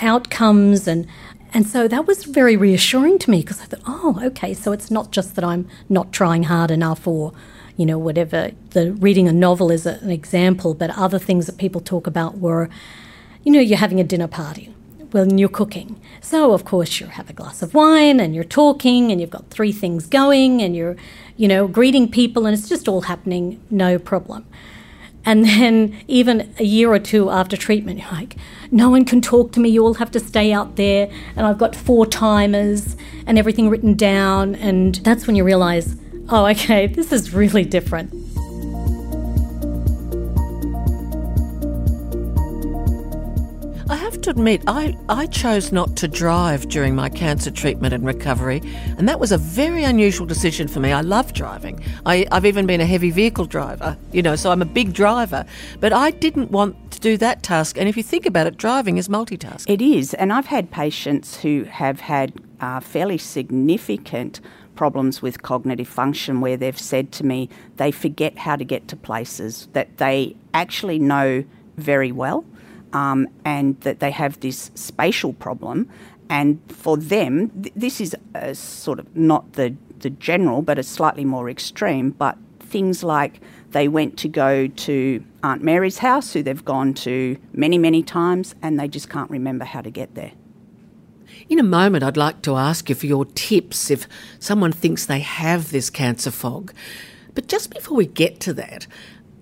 outcomes 0.00 0.88
and 0.88 1.06
and 1.54 1.68
so 1.68 1.86
that 1.86 2.04
was 2.08 2.24
very 2.24 2.56
reassuring 2.56 3.20
to 3.20 3.30
me 3.30 3.42
because 3.42 3.60
I 3.60 3.66
thought, 3.66 3.82
oh, 3.86 4.18
okay, 4.24 4.54
so 4.54 4.72
it's 4.72 4.90
not 4.90 5.12
just 5.12 5.36
that 5.36 5.44
I'm 5.44 5.68
not 5.88 6.12
trying 6.12 6.42
hard 6.44 6.72
enough 6.72 7.06
or, 7.06 7.32
you 7.76 7.86
know, 7.86 7.98
whatever. 7.98 8.50
The 8.70 8.92
reading 8.94 9.28
a 9.28 9.32
novel 9.32 9.70
is 9.70 9.86
an 9.86 10.10
example, 10.10 10.74
but 10.74 10.90
other 10.98 11.20
things 11.20 11.46
that 11.46 11.58
people 11.58 11.80
talk 11.80 12.08
about 12.08 12.38
were, 12.38 12.68
you 13.44 13.52
know, 13.52 13.60
you're 13.60 13.78
having 13.78 14.00
a 14.00 14.04
dinner 14.04 14.26
party 14.26 14.71
when 15.12 15.38
you're 15.38 15.48
cooking. 15.48 16.00
So, 16.20 16.52
of 16.52 16.64
course, 16.64 17.00
you 17.00 17.06
have 17.06 17.30
a 17.30 17.32
glass 17.32 17.62
of 17.62 17.74
wine 17.74 18.20
and 18.20 18.34
you're 18.34 18.44
talking 18.44 19.12
and 19.12 19.20
you've 19.20 19.30
got 19.30 19.50
three 19.50 19.72
things 19.72 20.06
going 20.06 20.62
and 20.62 20.74
you're, 20.74 20.96
you 21.36 21.48
know, 21.48 21.68
greeting 21.68 22.10
people 22.10 22.46
and 22.46 22.56
it's 22.56 22.68
just 22.68 22.88
all 22.88 23.02
happening, 23.02 23.60
no 23.70 23.98
problem. 23.98 24.46
And 25.24 25.44
then, 25.44 26.02
even 26.08 26.52
a 26.58 26.64
year 26.64 26.92
or 26.92 26.98
two 26.98 27.30
after 27.30 27.56
treatment, 27.56 28.00
you're 28.00 28.10
like, 28.10 28.36
no 28.72 28.90
one 28.90 29.04
can 29.04 29.20
talk 29.20 29.52
to 29.52 29.60
me. 29.60 29.68
You 29.68 29.84
all 29.84 29.94
have 29.94 30.10
to 30.12 30.20
stay 30.20 30.52
out 30.52 30.74
there. 30.74 31.08
And 31.36 31.46
I've 31.46 31.58
got 31.58 31.76
four 31.76 32.06
timers 32.06 32.96
and 33.26 33.38
everything 33.38 33.70
written 33.70 33.94
down. 33.94 34.56
And 34.56 34.96
that's 34.96 35.28
when 35.28 35.36
you 35.36 35.44
realize, 35.44 35.96
oh, 36.28 36.46
okay, 36.46 36.88
this 36.88 37.12
is 37.12 37.32
really 37.32 37.64
different. 37.64 38.31
I 43.88 43.96
have 43.96 44.20
to 44.22 44.30
admit, 44.30 44.62
I, 44.68 44.96
I 45.08 45.26
chose 45.26 45.72
not 45.72 45.96
to 45.96 46.08
drive 46.08 46.68
during 46.68 46.94
my 46.94 47.08
cancer 47.08 47.50
treatment 47.50 47.92
and 47.92 48.06
recovery, 48.06 48.62
and 48.96 49.08
that 49.08 49.18
was 49.18 49.32
a 49.32 49.38
very 49.38 49.82
unusual 49.82 50.24
decision 50.24 50.68
for 50.68 50.78
me. 50.78 50.92
I 50.92 51.00
love 51.00 51.32
driving. 51.32 51.82
I, 52.06 52.26
I've 52.30 52.46
even 52.46 52.66
been 52.66 52.80
a 52.80 52.86
heavy 52.86 53.10
vehicle 53.10 53.44
driver, 53.44 53.96
you 54.12 54.22
know, 54.22 54.36
so 54.36 54.50
I'm 54.52 54.62
a 54.62 54.66
big 54.66 54.92
driver. 54.92 55.44
But 55.80 55.92
I 55.92 56.12
didn't 56.12 56.52
want 56.52 56.92
to 56.92 57.00
do 57.00 57.16
that 57.18 57.42
task, 57.42 57.76
and 57.76 57.88
if 57.88 57.96
you 57.96 58.04
think 58.04 58.24
about 58.24 58.46
it, 58.46 58.56
driving 58.56 58.98
is 58.98 59.08
multitasking. 59.08 59.68
It 59.68 59.82
is, 59.82 60.14
and 60.14 60.32
I've 60.32 60.46
had 60.46 60.70
patients 60.70 61.38
who 61.38 61.64
have 61.64 62.00
had 62.00 62.34
uh, 62.60 62.78
fairly 62.78 63.18
significant 63.18 64.40
problems 64.76 65.20
with 65.20 65.42
cognitive 65.42 65.88
function 65.88 66.40
where 66.40 66.56
they've 66.56 66.78
said 66.78 67.12
to 67.12 67.24
me 67.24 67.48
they 67.76 67.90
forget 67.90 68.38
how 68.38 68.56
to 68.56 68.64
get 68.64 68.88
to 68.88 68.96
places 68.96 69.68
that 69.72 69.98
they 69.98 70.36
actually 70.54 70.98
know 70.98 71.44
very 71.76 72.12
well 72.12 72.44
um, 72.92 73.28
and 73.44 73.80
that 73.80 74.00
they 74.00 74.10
have 74.10 74.40
this 74.40 74.70
spatial 74.74 75.32
problem. 75.32 75.88
And 76.28 76.60
for 76.68 76.96
them, 76.96 77.50
th- 77.50 77.74
this 77.76 78.00
is 78.00 78.16
sort 78.58 78.98
of 78.98 79.14
not 79.16 79.52
the, 79.54 79.74
the 79.98 80.10
general, 80.10 80.62
but 80.62 80.78
a 80.78 80.82
slightly 80.82 81.24
more 81.24 81.50
extreme. 81.50 82.10
But 82.10 82.36
things 82.60 83.02
like 83.02 83.40
they 83.70 83.88
went 83.88 84.16
to 84.18 84.28
go 84.28 84.66
to 84.66 85.24
Aunt 85.42 85.62
Mary's 85.62 85.98
house, 85.98 86.32
who 86.32 86.42
they've 86.42 86.64
gone 86.64 86.94
to 86.94 87.36
many, 87.52 87.78
many 87.78 88.02
times, 88.02 88.54
and 88.62 88.78
they 88.78 88.88
just 88.88 89.10
can't 89.10 89.30
remember 89.30 89.64
how 89.64 89.80
to 89.80 89.90
get 89.90 90.14
there. 90.14 90.32
In 91.48 91.58
a 91.58 91.64
moment, 91.64 92.04
I'd 92.04 92.16
like 92.16 92.42
to 92.42 92.56
ask 92.56 92.88
you 92.88 92.94
for 92.94 93.06
your 93.06 93.24
tips 93.24 93.90
if 93.90 94.06
someone 94.38 94.72
thinks 94.72 95.06
they 95.06 95.20
have 95.20 95.70
this 95.70 95.90
cancer 95.90 96.30
fog. 96.30 96.72
But 97.34 97.48
just 97.48 97.74
before 97.74 97.96
we 97.96 98.06
get 98.06 98.40
to 98.40 98.54
that, 98.54 98.86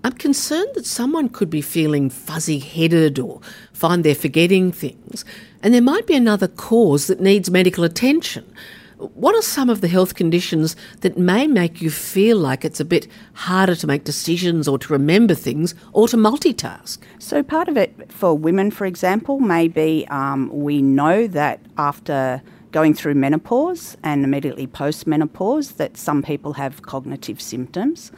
I'm 0.03 0.13
concerned 0.13 0.69
that 0.73 0.87
someone 0.87 1.29
could 1.29 1.51
be 1.51 1.61
feeling 1.61 2.09
fuzzy 2.09 2.57
headed 2.57 3.19
or 3.19 3.39
find 3.71 4.03
they're 4.03 4.15
forgetting 4.15 4.71
things, 4.71 5.23
and 5.61 5.73
there 5.73 5.81
might 5.81 6.07
be 6.07 6.15
another 6.15 6.47
cause 6.47 7.05
that 7.05 7.19
needs 7.19 7.51
medical 7.51 7.83
attention. 7.83 8.51
What 8.97 9.35
are 9.35 9.41
some 9.43 9.69
of 9.69 9.81
the 9.81 9.87
health 9.87 10.15
conditions 10.15 10.75
that 11.01 11.17
may 11.17 11.45
make 11.45 11.81
you 11.81 11.91
feel 11.91 12.37
like 12.37 12.65
it's 12.65 12.79
a 12.79 12.85
bit 12.85 13.07
harder 13.33 13.75
to 13.75 13.87
make 13.87 14.03
decisions 14.03 14.67
or 14.67 14.79
to 14.79 14.93
remember 14.93 15.35
things 15.35 15.75
or 15.93 16.07
to 16.07 16.17
multitask? 16.17 16.97
So, 17.19 17.43
part 17.43 17.67
of 17.67 17.77
it 17.77 18.11
for 18.11 18.35
women, 18.35 18.71
for 18.71 18.85
example, 18.85 19.39
may 19.39 19.67
be 19.67 20.07
um, 20.09 20.49
we 20.51 20.81
know 20.81 21.27
that 21.27 21.59
after 21.77 22.41
going 22.71 22.93
through 22.93 23.15
menopause 23.15 23.97
and 24.03 24.23
immediately 24.23 24.65
post 24.65 25.05
menopause, 25.05 25.73
that 25.73 25.97
some 25.97 26.23
people 26.23 26.53
have 26.53 26.81
cognitive 26.83 27.41
symptoms 27.41 28.11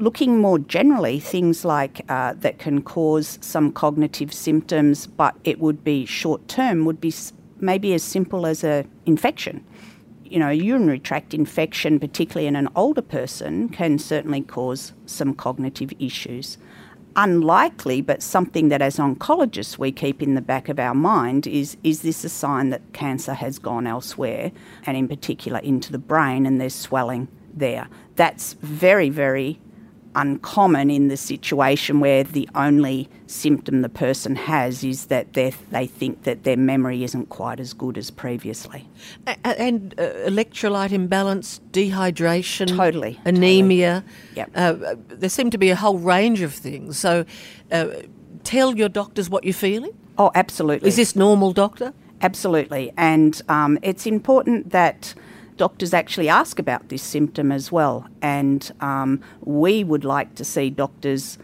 looking 0.00 0.38
more 0.38 0.58
generally, 0.58 1.20
things 1.20 1.64
like 1.64 2.00
uh, 2.08 2.32
that 2.38 2.58
can 2.58 2.82
cause 2.82 3.38
some 3.42 3.70
cognitive 3.70 4.32
symptoms, 4.32 5.06
but 5.06 5.36
it 5.44 5.60
would 5.60 5.84
be 5.84 6.06
short 6.06 6.48
term, 6.48 6.84
would 6.86 7.00
be 7.00 7.12
maybe 7.58 7.92
as 7.92 8.02
simple 8.02 8.46
as 8.46 8.64
a 8.64 8.86
infection. 9.04 9.64
You 10.24 10.38
know, 10.38 10.48
a 10.48 10.54
urinary 10.54 11.00
tract 11.00 11.34
infection, 11.34 12.00
particularly 12.00 12.46
in 12.46 12.56
an 12.56 12.68
older 12.74 13.02
person, 13.02 13.68
can 13.68 13.98
certainly 13.98 14.40
cause 14.40 14.92
some 15.04 15.34
cognitive 15.34 15.92
issues. 15.98 16.56
Unlikely, 17.16 18.00
but 18.00 18.22
something 18.22 18.68
that 18.68 18.80
as 18.80 18.96
oncologists 18.96 19.76
we 19.76 19.92
keep 19.92 20.22
in 20.22 20.34
the 20.34 20.40
back 20.40 20.68
of 20.68 20.78
our 20.78 20.94
mind 20.94 21.46
is 21.46 21.76
is 21.82 22.02
this 22.02 22.24
a 22.24 22.28
sign 22.28 22.70
that 22.70 22.92
cancer 22.92 23.34
has 23.34 23.58
gone 23.58 23.86
elsewhere, 23.86 24.52
and 24.86 24.96
in 24.96 25.08
particular 25.08 25.58
into 25.58 25.92
the 25.92 25.98
brain, 25.98 26.46
and 26.46 26.60
there's 26.60 26.74
swelling 26.74 27.28
there? 27.52 27.88
That's 28.14 28.54
very, 28.62 29.10
very 29.10 29.58
uncommon 30.14 30.90
in 30.90 31.08
the 31.08 31.16
situation 31.16 32.00
where 32.00 32.24
the 32.24 32.48
only 32.54 33.08
symptom 33.26 33.82
the 33.82 33.88
person 33.88 34.34
has 34.36 34.82
is 34.82 35.06
that 35.06 35.32
they 35.34 35.86
think 35.86 36.24
that 36.24 36.44
their 36.44 36.56
memory 36.56 37.04
isn't 37.04 37.28
quite 37.28 37.60
as 37.60 37.72
good 37.72 37.96
as 37.96 38.10
previously. 38.10 38.88
And 39.44 39.94
uh, 39.98 40.02
electrolyte 40.26 40.92
imbalance, 40.92 41.60
dehydration, 41.70 42.76
totally, 42.76 43.20
anemia. 43.24 44.04
Totally. 44.04 44.36
Yep. 44.36 44.50
Uh, 44.54 44.94
there 45.08 45.28
seem 45.28 45.50
to 45.50 45.58
be 45.58 45.70
a 45.70 45.76
whole 45.76 45.98
range 45.98 46.40
of 46.40 46.52
things. 46.52 46.98
So 46.98 47.24
uh, 47.70 47.86
tell 48.44 48.76
your 48.76 48.88
doctors 48.88 49.30
what 49.30 49.44
you're 49.44 49.52
feeling. 49.54 49.92
Oh, 50.18 50.30
absolutely. 50.34 50.88
Is 50.88 50.96
this 50.96 51.14
normal, 51.14 51.52
doctor? 51.52 51.94
Absolutely. 52.20 52.92
And 52.96 53.40
um, 53.48 53.78
it's 53.82 54.06
important 54.06 54.70
that 54.70 55.14
doctors 55.60 55.92
actually 55.92 56.26
ask 56.26 56.58
about 56.58 56.88
this 56.88 57.02
symptom 57.02 57.52
as 57.52 57.70
well. 57.70 58.08
And 58.22 58.72
um, 58.80 59.20
we 59.42 59.84
would 59.84 60.06
like 60.06 60.34
to 60.36 60.44
see 60.44 60.70
doctors, 60.70 61.36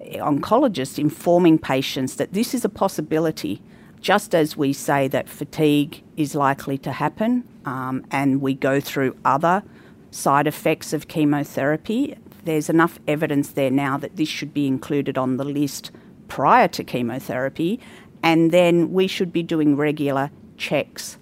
oncologists, 0.00 0.98
informing 0.98 1.58
patients 1.58 2.16
that 2.16 2.32
this 2.32 2.54
is 2.54 2.64
a 2.64 2.70
possibility, 2.70 3.60
just 4.00 4.34
as 4.34 4.56
we 4.56 4.72
say 4.72 5.06
that 5.08 5.28
fatigue 5.28 6.02
is 6.16 6.34
likely 6.34 6.78
to 6.78 6.92
happen 6.92 7.44
um, 7.66 8.06
and 8.10 8.40
we 8.40 8.54
go 8.54 8.80
through 8.80 9.14
other 9.22 9.62
side 10.10 10.46
effects 10.46 10.94
of 10.94 11.08
chemotherapy. 11.08 12.16
There's 12.46 12.70
enough 12.70 12.98
evidence 13.06 13.50
there 13.50 13.70
now 13.70 13.98
that 13.98 14.16
this 14.16 14.30
should 14.30 14.54
be 14.54 14.66
included 14.66 15.18
on 15.18 15.36
the 15.36 15.44
list 15.44 15.90
prior 16.26 16.68
to 16.68 16.82
chemotherapy, 16.82 17.80
and 18.22 18.50
then 18.50 18.94
we 18.94 19.06
should 19.06 19.30
be 19.30 19.42
doing 19.42 19.76
regular 19.76 20.30
checks 20.56 21.18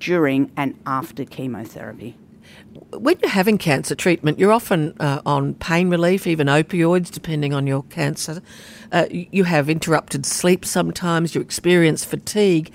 during 0.00 0.50
and 0.56 0.78
after 0.86 1.24
chemotherapy. 1.24 2.16
When 2.92 3.16
you're 3.20 3.30
having 3.30 3.58
cancer 3.58 3.94
treatment, 3.94 4.38
you're 4.38 4.52
often 4.52 4.96
uh, 4.98 5.20
on 5.24 5.54
pain 5.54 5.88
relief, 5.88 6.26
even 6.26 6.48
opioids, 6.48 7.10
depending 7.10 7.54
on 7.54 7.66
your 7.66 7.84
cancer. 7.84 8.42
Uh, 8.90 9.06
you 9.10 9.44
have 9.44 9.70
interrupted 9.70 10.26
sleep 10.26 10.64
sometimes, 10.64 11.34
you 11.34 11.40
experience 11.40 12.04
fatigue. 12.04 12.72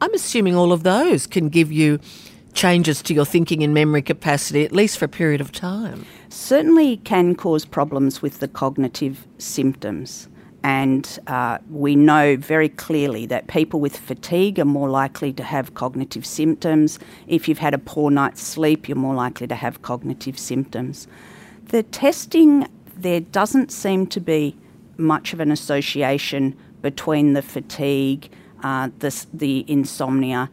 I'm 0.00 0.12
assuming 0.12 0.54
all 0.54 0.72
of 0.72 0.82
those 0.82 1.26
can 1.26 1.48
give 1.48 1.72
you 1.72 2.00
changes 2.52 3.02
to 3.02 3.14
your 3.14 3.24
thinking 3.24 3.62
and 3.62 3.74
memory 3.74 4.02
capacity, 4.02 4.64
at 4.64 4.72
least 4.72 4.98
for 4.98 5.06
a 5.06 5.08
period 5.08 5.40
of 5.40 5.52
time. 5.52 6.04
Certainly 6.28 6.98
can 6.98 7.34
cause 7.34 7.64
problems 7.64 8.22
with 8.22 8.40
the 8.40 8.48
cognitive 8.48 9.26
symptoms. 9.38 10.28
And 10.64 11.18
uh, 11.26 11.58
we 11.70 11.94
know 11.94 12.36
very 12.36 12.70
clearly 12.70 13.26
that 13.26 13.48
people 13.48 13.80
with 13.80 13.98
fatigue 13.98 14.58
are 14.58 14.64
more 14.64 14.88
likely 14.88 15.30
to 15.34 15.44
have 15.44 15.74
cognitive 15.74 16.24
symptoms. 16.24 16.98
If 17.26 17.46
you've 17.46 17.58
had 17.58 17.74
a 17.74 17.78
poor 17.78 18.10
night's 18.10 18.42
sleep, 18.42 18.88
you're 18.88 18.96
more 18.96 19.14
likely 19.14 19.46
to 19.46 19.54
have 19.54 19.82
cognitive 19.82 20.38
symptoms. 20.38 21.06
The 21.66 21.82
testing, 21.82 22.66
there 22.96 23.20
doesn't 23.20 23.72
seem 23.72 24.06
to 24.06 24.20
be 24.20 24.56
much 24.96 25.34
of 25.34 25.40
an 25.40 25.52
association 25.52 26.56
between 26.80 27.34
the 27.34 27.42
fatigue, 27.42 28.30
uh, 28.62 28.88
the, 29.00 29.26
the 29.34 29.66
insomnia, 29.68 30.48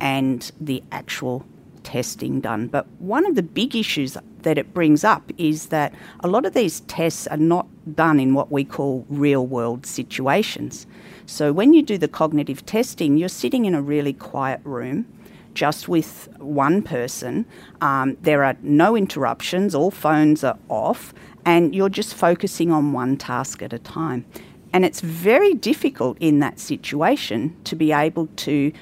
and 0.00 0.52
the 0.60 0.80
actual 0.92 1.44
testing 1.82 2.40
done. 2.40 2.68
But 2.68 2.86
one 2.98 3.26
of 3.26 3.34
the 3.34 3.42
big 3.42 3.74
issues 3.74 4.16
that 4.46 4.58
it 4.58 4.72
brings 4.72 5.02
up 5.02 5.32
is 5.38 5.66
that 5.66 5.92
a 6.20 6.28
lot 6.28 6.46
of 6.46 6.54
these 6.54 6.78
tests 6.82 7.26
are 7.26 7.36
not 7.36 7.66
done 7.96 8.20
in 8.20 8.32
what 8.32 8.52
we 8.52 8.62
call 8.62 9.04
real 9.08 9.44
world 9.44 9.84
situations. 9.84 10.86
So 11.26 11.52
when 11.52 11.74
you 11.74 11.82
do 11.82 11.98
the 11.98 12.06
cognitive 12.06 12.64
testing, 12.64 13.16
you're 13.16 13.28
sitting 13.28 13.64
in 13.64 13.74
a 13.74 13.82
really 13.82 14.12
quiet 14.12 14.60
room 14.62 15.04
just 15.54 15.88
with 15.88 16.28
one 16.38 16.80
person. 16.80 17.44
Um, 17.80 18.16
there 18.22 18.44
are 18.44 18.56
no 18.62 18.94
interruptions, 18.94 19.74
all 19.74 19.90
phones 19.90 20.44
are 20.44 20.58
off, 20.68 21.12
and 21.44 21.74
you're 21.74 21.88
just 21.88 22.14
focusing 22.14 22.70
on 22.70 22.92
one 22.92 23.16
task 23.16 23.62
at 23.62 23.72
a 23.72 23.80
time. 23.80 24.24
And 24.72 24.84
it's 24.84 25.00
very 25.00 25.54
difficult 25.54 26.18
in 26.20 26.38
that 26.38 26.60
situation 26.60 27.56
to 27.64 27.74
be 27.74 27.90
able 27.90 28.28
to 28.46 28.72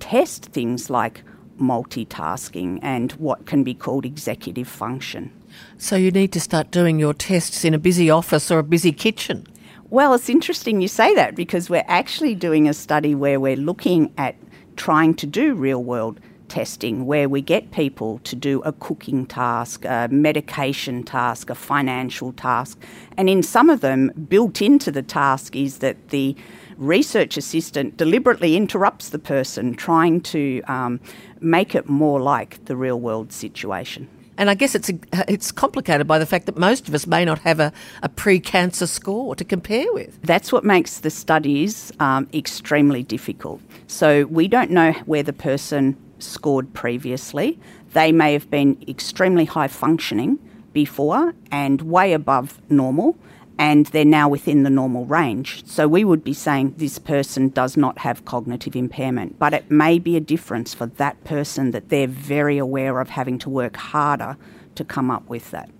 test 0.00 0.46
things 0.46 0.90
like 0.90 1.22
multitasking 1.58 2.78
and 2.82 3.12
what 3.12 3.46
can 3.46 3.64
be 3.64 3.74
called 3.74 4.04
executive 4.04 4.68
function. 4.68 5.32
So 5.78 5.96
you 5.96 6.10
need 6.10 6.32
to 6.32 6.40
start 6.40 6.70
doing 6.70 6.98
your 6.98 7.14
tests 7.14 7.64
in 7.64 7.74
a 7.74 7.78
busy 7.78 8.10
office 8.10 8.50
or 8.50 8.58
a 8.58 8.64
busy 8.64 8.92
kitchen. 8.92 9.46
Well, 9.90 10.14
it's 10.14 10.28
interesting 10.28 10.80
you 10.80 10.88
say 10.88 11.14
that 11.14 11.36
because 11.36 11.70
we're 11.70 11.84
actually 11.86 12.34
doing 12.34 12.68
a 12.68 12.74
study 12.74 13.14
where 13.14 13.38
we're 13.38 13.56
looking 13.56 14.12
at 14.18 14.34
trying 14.76 15.14
to 15.14 15.26
do 15.26 15.54
real 15.54 15.82
world 15.82 16.20
testing 16.48 17.06
where 17.06 17.28
we 17.28 17.40
get 17.40 17.70
people 17.70 18.20
to 18.24 18.36
do 18.36 18.60
a 18.62 18.72
cooking 18.72 19.26
task, 19.26 19.84
a 19.84 20.08
medication 20.10 21.02
task, 21.02 21.50
a 21.50 21.54
financial 21.54 22.32
task. 22.32 22.78
And 23.16 23.28
in 23.28 23.42
some 23.42 23.70
of 23.70 23.80
them, 23.80 24.12
built 24.28 24.60
into 24.60 24.90
the 24.90 25.02
task 25.02 25.56
is 25.56 25.78
that 25.78 26.10
the 26.10 26.36
research 26.76 27.36
assistant 27.36 27.96
deliberately 27.96 28.56
interrupts 28.56 29.10
the 29.10 29.18
person, 29.18 29.74
trying 29.74 30.20
to 30.22 30.62
um, 30.62 31.00
make 31.40 31.74
it 31.74 31.88
more 31.88 32.20
like 32.20 32.64
the 32.64 32.76
real 32.76 33.00
world 33.00 33.32
situation. 33.32 34.08
And 34.36 34.50
I 34.50 34.54
guess 34.54 34.74
it's 34.74 34.90
it's 35.28 35.52
complicated 35.52 36.06
by 36.06 36.18
the 36.18 36.26
fact 36.26 36.46
that 36.46 36.56
most 36.56 36.88
of 36.88 36.94
us 36.94 37.06
may 37.06 37.24
not 37.24 37.38
have 37.40 37.60
a, 37.60 37.72
a 38.02 38.08
pre-cancer 38.08 38.86
score 38.86 39.36
to 39.36 39.44
compare 39.44 39.92
with. 39.92 40.20
That's 40.22 40.52
what 40.52 40.64
makes 40.64 41.00
the 41.00 41.10
studies 41.10 41.92
um, 42.00 42.28
extremely 42.34 43.02
difficult. 43.02 43.60
So 43.86 44.24
we 44.24 44.48
don't 44.48 44.70
know 44.70 44.92
where 45.06 45.22
the 45.22 45.32
person 45.32 45.96
scored 46.18 46.72
previously. 46.72 47.60
They 47.92 48.10
may 48.10 48.32
have 48.32 48.50
been 48.50 48.76
extremely 48.88 49.44
high 49.44 49.68
functioning 49.68 50.38
before 50.72 51.32
and 51.52 51.82
way 51.82 52.12
above 52.12 52.60
normal, 52.68 53.16
and 53.58 53.86
they're 53.86 54.04
now 54.04 54.28
within 54.28 54.62
the 54.62 54.70
normal 54.70 55.06
range. 55.06 55.64
So 55.66 55.86
we 55.86 56.04
would 56.04 56.24
be 56.24 56.34
saying 56.34 56.74
this 56.76 56.98
person 56.98 57.48
does 57.48 57.76
not 57.76 57.98
have 57.98 58.24
cognitive 58.24 58.74
impairment, 58.74 59.38
but 59.38 59.54
it 59.54 59.70
may 59.70 59.98
be 59.98 60.16
a 60.16 60.20
difference 60.20 60.74
for 60.74 60.86
that 60.86 61.22
person 61.24 61.70
that 61.70 61.88
they're 61.88 62.06
very 62.06 62.58
aware 62.58 63.00
of 63.00 63.10
having 63.10 63.38
to 63.40 63.50
work 63.50 63.76
harder 63.76 64.36
to 64.74 64.84
come 64.84 65.10
up 65.10 65.28
with 65.28 65.50
that. 65.52 65.70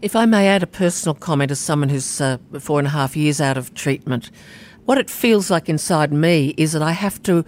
If 0.00 0.16
I 0.16 0.26
may 0.26 0.48
add 0.48 0.62
a 0.62 0.66
personal 0.66 1.14
comment 1.14 1.50
as 1.50 1.58
someone 1.58 1.88
who's 1.88 2.20
uh, 2.20 2.38
four 2.58 2.78
and 2.78 2.86
a 2.86 2.90
half 2.90 3.16
years 3.16 3.40
out 3.40 3.56
of 3.56 3.74
treatment, 3.74 4.30
what 4.84 4.98
it 4.98 5.10
feels 5.10 5.50
like 5.50 5.68
inside 5.68 6.12
me 6.12 6.54
is 6.56 6.72
that 6.72 6.82
I 6.82 6.92
have 6.92 7.22
to 7.24 7.44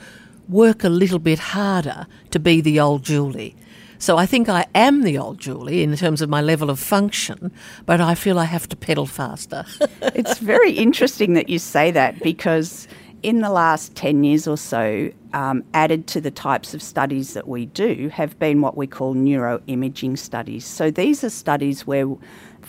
work 0.48 0.84
a 0.84 0.88
little 0.88 1.18
bit 1.18 1.38
harder 1.38 2.06
to 2.30 2.38
be 2.38 2.60
the 2.60 2.78
old 2.80 3.02
Julie. 3.02 3.56
So 4.00 4.16
I 4.16 4.24
think 4.24 4.48
I 4.48 4.64
am 4.74 5.02
the 5.02 5.18
old 5.18 5.38
Julie 5.38 5.82
in 5.82 5.94
terms 5.94 6.22
of 6.22 6.30
my 6.30 6.40
level 6.40 6.70
of 6.70 6.78
function, 6.78 7.52
but 7.84 8.00
I 8.00 8.14
feel 8.14 8.38
I 8.38 8.46
have 8.46 8.66
to 8.70 8.76
pedal 8.76 9.04
faster. 9.04 9.66
it's 10.00 10.38
very 10.38 10.72
interesting 10.72 11.34
that 11.34 11.50
you 11.50 11.58
say 11.58 11.90
that 11.90 12.18
because 12.20 12.88
in 13.22 13.42
the 13.42 13.50
last 13.50 13.94
10 13.96 14.24
years 14.24 14.48
or 14.48 14.56
so, 14.56 15.10
um, 15.34 15.62
added 15.74 16.06
to 16.06 16.20
the 16.22 16.30
types 16.30 16.72
of 16.72 16.80
studies 16.80 17.34
that 17.34 17.46
we 17.46 17.66
do 17.66 18.08
have 18.08 18.38
been 18.38 18.62
what 18.62 18.74
we 18.74 18.86
call 18.86 19.14
neuroimaging 19.14 20.16
studies. 20.16 20.64
So 20.64 20.90
these 20.90 21.22
are 21.22 21.28
studies 21.28 21.86
where 21.86 22.06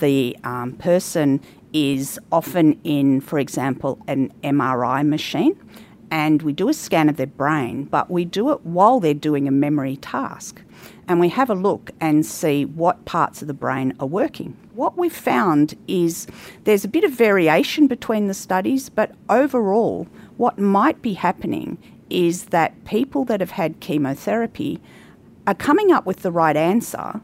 the 0.01 0.35
um, 0.43 0.73
person 0.73 1.39
is 1.71 2.19
often 2.33 2.77
in, 2.83 3.21
for 3.21 3.39
example, 3.39 4.03
an 4.09 4.33
MRI 4.43 5.07
machine 5.07 5.57
and 6.11 6.41
we 6.41 6.51
do 6.51 6.67
a 6.67 6.73
scan 6.73 7.07
of 7.07 7.15
their 7.15 7.25
brain, 7.25 7.85
but 7.85 8.11
we 8.11 8.25
do 8.25 8.51
it 8.51 8.65
while 8.65 8.99
they're 8.99 9.13
doing 9.13 9.47
a 9.47 9.51
memory 9.51 9.95
task 9.95 10.61
and 11.11 11.19
we 11.19 11.27
have 11.27 11.49
a 11.49 11.55
look 11.55 11.91
and 11.99 12.25
see 12.25 12.63
what 12.63 13.03
parts 13.03 13.41
of 13.41 13.49
the 13.49 13.53
brain 13.53 13.93
are 13.99 14.07
working. 14.07 14.55
What 14.73 14.97
we've 14.97 15.11
found 15.11 15.75
is 15.85 16.25
there's 16.63 16.85
a 16.85 16.87
bit 16.87 17.03
of 17.03 17.11
variation 17.11 17.87
between 17.87 18.27
the 18.27 18.33
studies, 18.33 18.87
but 18.87 19.11
overall, 19.29 20.07
what 20.37 20.57
might 20.57 21.01
be 21.01 21.11
happening 21.11 21.77
is 22.09 22.45
that 22.45 22.85
people 22.85 23.25
that 23.25 23.41
have 23.41 23.51
had 23.51 23.81
chemotherapy 23.81 24.79
are 25.45 25.53
coming 25.53 25.91
up 25.91 26.05
with 26.05 26.21
the 26.21 26.31
right 26.31 26.55
answer, 26.55 27.19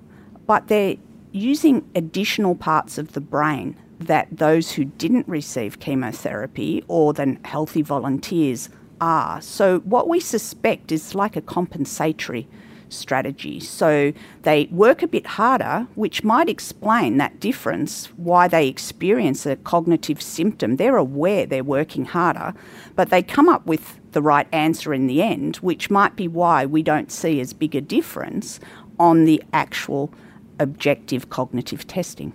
but 0.45 0.67
they're 0.67 0.97
using 1.31 1.89
additional 1.95 2.55
parts 2.55 2.97
of 2.97 3.13
the 3.13 3.21
brain 3.21 3.77
that 3.99 4.27
those 4.29 4.73
who 4.73 4.83
didn't 4.83 5.29
receive 5.29 5.79
chemotherapy 5.79 6.83
or 6.89 7.13
the 7.13 7.37
healthy 7.45 7.83
volunteers 7.83 8.67
are. 8.99 9.39
So, 9.39 9.79
what 9.79 10.09
we 10.09 10.19
suspect 10.19 10.91
is 10.91 11.15
like 11.15 11.37
a 11.37 11.41
compensatory 11.41 12.49
strategy. 12.89 13.59
So 13.59 14.13
they 14.43 14.67
work 14.71 15.03
a 15.03 15.07
bit 15.07 15.25
harder, 15.25 15.87
which 15.95 16.23
might 16.23 16.49
explain 16.49 17.17
that 17.17 17.39
difference, 17.39 18.07
why 18.17 18.47
they 18.47 18.67
experience 18.67 19.45
a 19.45 19.55
cognitive 19.55 20.21
symptom. 20.21 20.75
They're 20.75 20.97
aware 20.97 21.45
they're 21.45 21.63
working 21.63 22.05
harder, 22.05 22.53
but 22.95 23.09
they 23.09 23.21
come 23.21 23.49
up 23.49 23.65
with 23.65 23.99
the 24.11 24.21
right 24.21 24.47
answer 24.51 24.93
in 24.93 25.07
the 25.07 25.21
end, 25.21 25.57
which 25.57 25.89
might 25.89 26.15
be 26.15 26.27
why 26.27 26.65
we 26.65 26.81
don't 26.81 27.11
see 27.11 27.39
as 27.39 27.53
big 27.53 27.75
a 27.75 27.81
difference 27.81 28.59
on 28.99 29.25
the 29.25 29.43
actual 29.53 30.11
objective 30.59 31.29
cognitive 31.29 31.85
testing. 31.85 32.33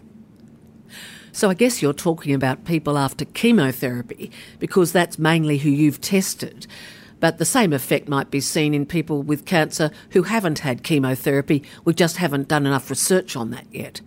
So 1.32 1.48
I 1.48 1.54
guess 1.54 1.80
you're 1.80 1.94
talking 1.94 2.34
about 2.34 2.66
people 2.66 2.98
after 2.98 3.24
chemotherapy 3.24 4.30
because 4.58 4.92
that's 4.92 5.18
mainly 5.18 5.58
who 5.58 5.70
you've 5.70 6.00
tested. 6.00 6.66
But 7.22 7.38
the 7.38 7.44
same 7.44 7.72
effect 7.72 8.08
might 8.08 8.32
be 8.32 8.40
seen 8.40 8.74
in 8.74 8.84
people 8.84 9.22
with 9.22 9.46
cancer 9.46 9.92
who 10.10 10.24
haven't 10.24 10.58
had 10.58 10.82
chemotherapy. 10.82 11.62
We 11.84 11.94
just 11.94 12.16
haven't 12.16 12.48
done 12.48 12.66
enough 12.66 12.90
research 12.90 13.36
on 13.36 13.50
that 13.52 13.64
yet. 13.70 14.00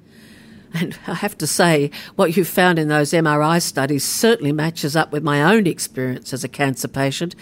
And 0.73 0.99
I 1.07 1.13
have 1.13 1.37
to 1.37 1.47
say, 1.47 1.91
what 2.17 2.35
you've 2.35 2.49
found 2.49 2.77
in 2.77 2.89
those 2.89 3.11
MRI 3.11 3.61
studies 3.61 4.03
certainly 4.03 4.51
matches 4.51 4.97
up 4.97 5.13
with 5.13 5.23
my 5.23 5.41
own 5.41 5.65
experience 5.65 6.33
as 6.33 6.43
a 6.43 6.49
cancer 6.49 6.89
patient, 6.89 7.37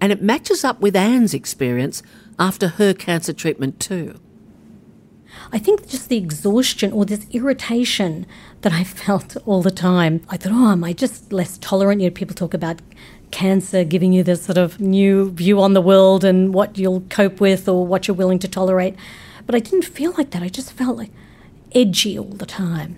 and 0.00 0.12
it 0.12 0.22
matches 0.22 0.64
up 0.64 0.80
with 0.80 0.96
Anne's 0.96 1.34
experience 1.34 2.02
after 2.38 2.68
her 2.68 2.94
cancer 2.94 3.34
treatment 3.34 3.78
too. 3.78 4.18
I 5.52 5.58
think 5.58 5.88
just 5.88 6.08
the 6.08 6.16
exhaustion 6.16 6.90
or 6.90 7.04
this 7.04 7.26
irritation 7.32 8.26
that 8.62 8.72
I 8.72 8.82
felt 9.04 9.36
all 9.44 9.60
the 9.60 9.70
time. 9.70 10.22
I 10.30 10.38
thought, 10.38 10.52
oh, 10.52 10.72
am 10.72 10.84
I 10.84 10.94
just 10.94 11.34
less 11.34 11.58
tolerant? 11.58 12.00
You 12.00 12.08
know, 12.08 12.14
people 12.14 12.34
talk 12.34 12.54
about 12.54 12.80
cancer 13.30 13.84
giving 13.84 14.12
you 14.12 14.22
this 14.22 14.42
sort 14.44 14.58
of 14.58 14.80
new 14.80 15.30
view 15.30 15.60
on 15.60 15.74
the 15.74 15.80
world 15.80 16.24
and 16.24 16.54
what 16.54 16.78
you'll 16.78 17.02
cope 17.08 17.40
with 17.40 17.68
or 17.68 17.86
what 17.86 18.08
you're 18.08 18.16
willing 18.16 18.38
to 18.40 18.48
tolerate. 18.48 18.94
But 19.46 19.54
I 19.54 19.60
didn't 19.60 19.84
feel 19.84 20.12
like 20.18 20.30
that. 20.30 20.42
I 20.42 20.48
just 20.48 20.72
felt 20.72 20.96
like 20.96 21.10
edgy 21.74 22.18
all 22.18 22.24
the 22.24 22.46
time. 22.46 22.96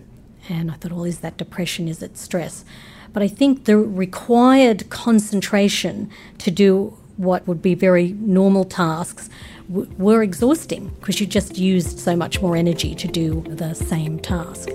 And 0.49 0.71
I 0.71 0.75
thought, 0.75 0.93
well, 0.93 1.05
is 1.05 1.21
that 1.21 1.37
depression? 1.37 1.88
Is 1.88 2.03
it 2.03 2.19
stress? 2.19 2.64
But 3.12 3.23
I 3.23 3.29
think 3.29 3.64
the 3.64 3.77
required 3.77 4.88
concentration 4.90 6.11
to 6.38 6.51
do 6.51 6.97
what 7.16 7.47
would 7.47 7.61
be 7.61 7.75
very 7.75 8.12
normal 8.12 8.64
tasks 8.64 9.29
w- 9.69 9.90
were 9.99 10.23
exhausting 10.23 10.88
because 11.01 11.21
you 11.21 11.27
just 11.27 11.59
used 11.59 11.99
so 11.99 12.16
much 12.16 12.40
more 12.40 12.57
energy 12.57 12.95
to 12.95 13.09
do 13.09 13.43
the 13.49 13.75
same 13.75 14.19
task. 14.19 14.71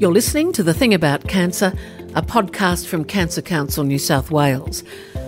You're 0.00 0.14
listening 0.14 0.52
to 0.52 0.62
The 0.62 0.72
Thing 0.72 0.94
About 0.94 1.28
Cancer, 1.28 1.74
a 2.14 2.22
podcast 2.22 2.86
from 2.86 3.04
Cancer 3.04 3.42
Council 3.42 3.84
New 3.84 3.98
South 3.98 4.30
Wales. 4.30 4.82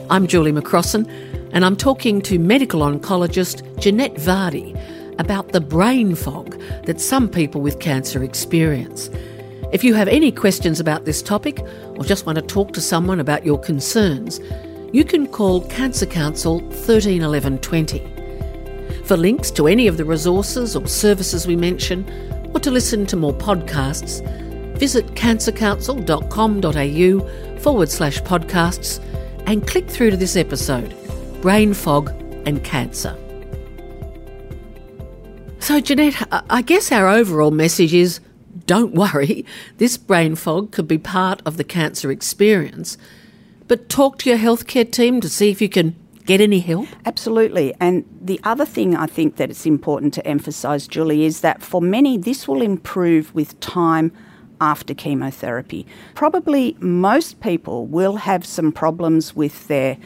I'm 0.09 0.27
Julie 0.27 0.51
McCrossan, 0.51 1.07
and 1.53 1.63
I'm 1.63 1.77
talking 1.77 2.23
to 2.23 2.39
medical 2.39 2.81
oncologist 2.81 3.79
Jeanette 3.79 4.15
Vardy 4.15 4.75
about 5.19 5.53
the 5.53 5.61
brain 5.61 6.15
fog 6.15 6.59
that 6.87 7.03
some 7.03 7.29
people 7.29 7.61
with 7.61 7.81
cancer 7.81 8.25
experience. 8.25 9.11
If 9.75 9.85
you 9.85 9.93
have 9.93 10.09
any 10.09 10.33
questions 10.33 10.81
about 10.81 11.05
this 11.05 11.21
topic 11.21 11.61
or 11.61 12.03
just 12.03 12.25
want 12.25 12.37
to 12.37 12.43
talk 12.43 12.73
to 12.73 12.81
someone 12.81 13.21
about 13.21 13.45
your 13.45 13.61
concerns, 13.61 14.41
you 14.91 15.05
can 15.05 15.27
call 15.27 15.69
Cancer 15.69 16.07
Council 16.07 16.61
131120. 16.61 19.03
For 19.05 19.19
links 19.19 19.51
to 19.51 19.67
any 19.67 19.87
of 19.87 19.99
the 19.99 20.07
resources 20.07 20.75
or 20.75 20.87
services 20.87 21.47
we 21.47 21.57
mention, 21.57 22.09
or 22.55 22.61
to 22.61 22.71
listen 22.71 23.05
to 23.07 23.17
more 23.17 23.35
podcasts, 23.35 24.27
visit 24.83 25.07
cancercouncil.com.au 25.15 27.59
forward 27.61 27.89
slash 27.89 28.21
podcasts 28.23 28.99
and 29.47 29.65
click 29.65 29.89
through 29.89 30.11
to 30.11 30.17
this 30.17 30.35
episode 30.35 30.93
Brain 31.41 31.73
Fog 31.73 32.11
and 32.47 32.65
Cancer. 32.65 33.17
So, 35.61 35.79
Jeanette, 35.79 36.27
I 36.51 36.63
guess 36.63 36.91
our 36.91 37.07
overall 37.07 37.53
message 37.53 37.95
is 37.95 38.19
don't 38.67 38.93
worry, 38.93 39.47
this 39.79 39.97
brain 39.97 40.35
fog 40.35 40.73
could 40.73 40.89
be 40.89 40.99
part 40.99 41.41
of 41.47 41.59
the 41.59 41.65
cancer 41.65 42.11
experience, 42.11 42.99
but 43.69 43.89
talk 43.89 44.19
to 44.19 44.31
your 44.31 44.39
healthcare 44.41 44.91
team 44.91 45.21
to 45.21 45.29
see 45.29 45.49
if 45.49 45.63
you 45.63 45.69
can 45.69 45.95
get 46.27 46.41
any 46.41 46.59
help? 46.59 46.89
Absolutely. 47.07 47.73
And 47.79 48.05
the 48.21 48.41
other 48.43 48.65
thing 48.65 48.97
I 48.97 49.07
think 49.07 49.37
that 49.37 49.49
it's 49.49 49.65
important 49.65 50.13
to 50.15 50.27
emphasise, 50.27 50.89
Julie, 50.89 51.25
is 51.25 51.41
that 51.43 51.63
for 51.63 51.81
many, 51.81 52.19
this 52.19 52.49
will 52.49 52.63
improve 52.63 53.33
with 53.33 53.61
time 53.61 54.11
after 54.63 54.95
chemotherapy. 54.95 55.85
Probably 56.15 56.77
most 56.79 57.41
people 57.41 57.85
will 57.87 58.17
have 58.17 58.47
some 58.47 58.71
problems 58.71 59.35
with 59.35 59.67
their 59.67 59.99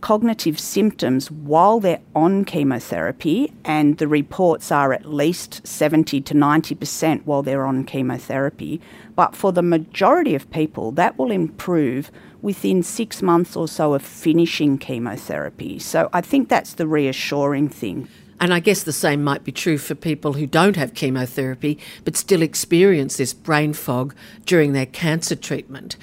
cognitive 0.00 0.60
symptoms 0.60 1.28
while 1.30 1.80
they're 1.80 2.00
on 2.14 2.44
chemotherapy, 2.44 3.52
and 3.64 3.98
the 3.98 4.06
reports 4.06 4.70
are 4.70 4.92
at 4.92 5.04
least 5.06 5.66
70 5.66 6.20
to 6.20 6.34
90% 6.34 7.24
while 7.24 7.42
they're 7.42 7.66
on 7.66 7.82
chemotherapy. 7.82 8.80
But 9.16 9.34
for 9.34 9.50
the 9.50 9.62
majority 9.62 10.36
of 10.36 10.48
people, 10.52 10.92
that 10.92 11.18
will 11.18 11.32
improve 11.32 12.12
within 12.40 12.84
six 12.84 13.20
months 13.20 13.56
or 13.56 13.66
so 13.66 13.94
of 13.94 14.02
finishing 14.02 14.78
chemotherapy. 14.78 15.80
So 15.80 16.08
I 16.12 16.20
think 16.20 16.48
that's 16.48 16.74
the 16.74 16.86
reassuring 16.86 17.70
thing. 17.70 18.06
And 18.40 18.52
I 18.52 18.60
guess 18.60 18.82
the 18.82 18.92
same 18.92 19.24
might 19.24 19.44
be 19.44 19.52
true 19.52 19.78
for 19.78 19.94
people 19.94 20.34
who 20.34 20.46
don't 20.46 20.76
have 20.76 20.94
chemotherapy 20.94 21.78
but 22.04 22.16
still 22.16 22.42
experience 22.42 23.16
this 23.16 23.32
brain 23.32 23.72
fog 23.72 24.14
during 24.44 24.72
their 24.72 24.86
cancer 24.86 25.36
treatment. 25.36 25.96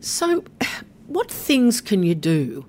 So, 0.00 0.44
what 1.06 1.30
things 1.30 1.80
can 1.80 2.02
you 2.02 2.14
do 2.14 2.66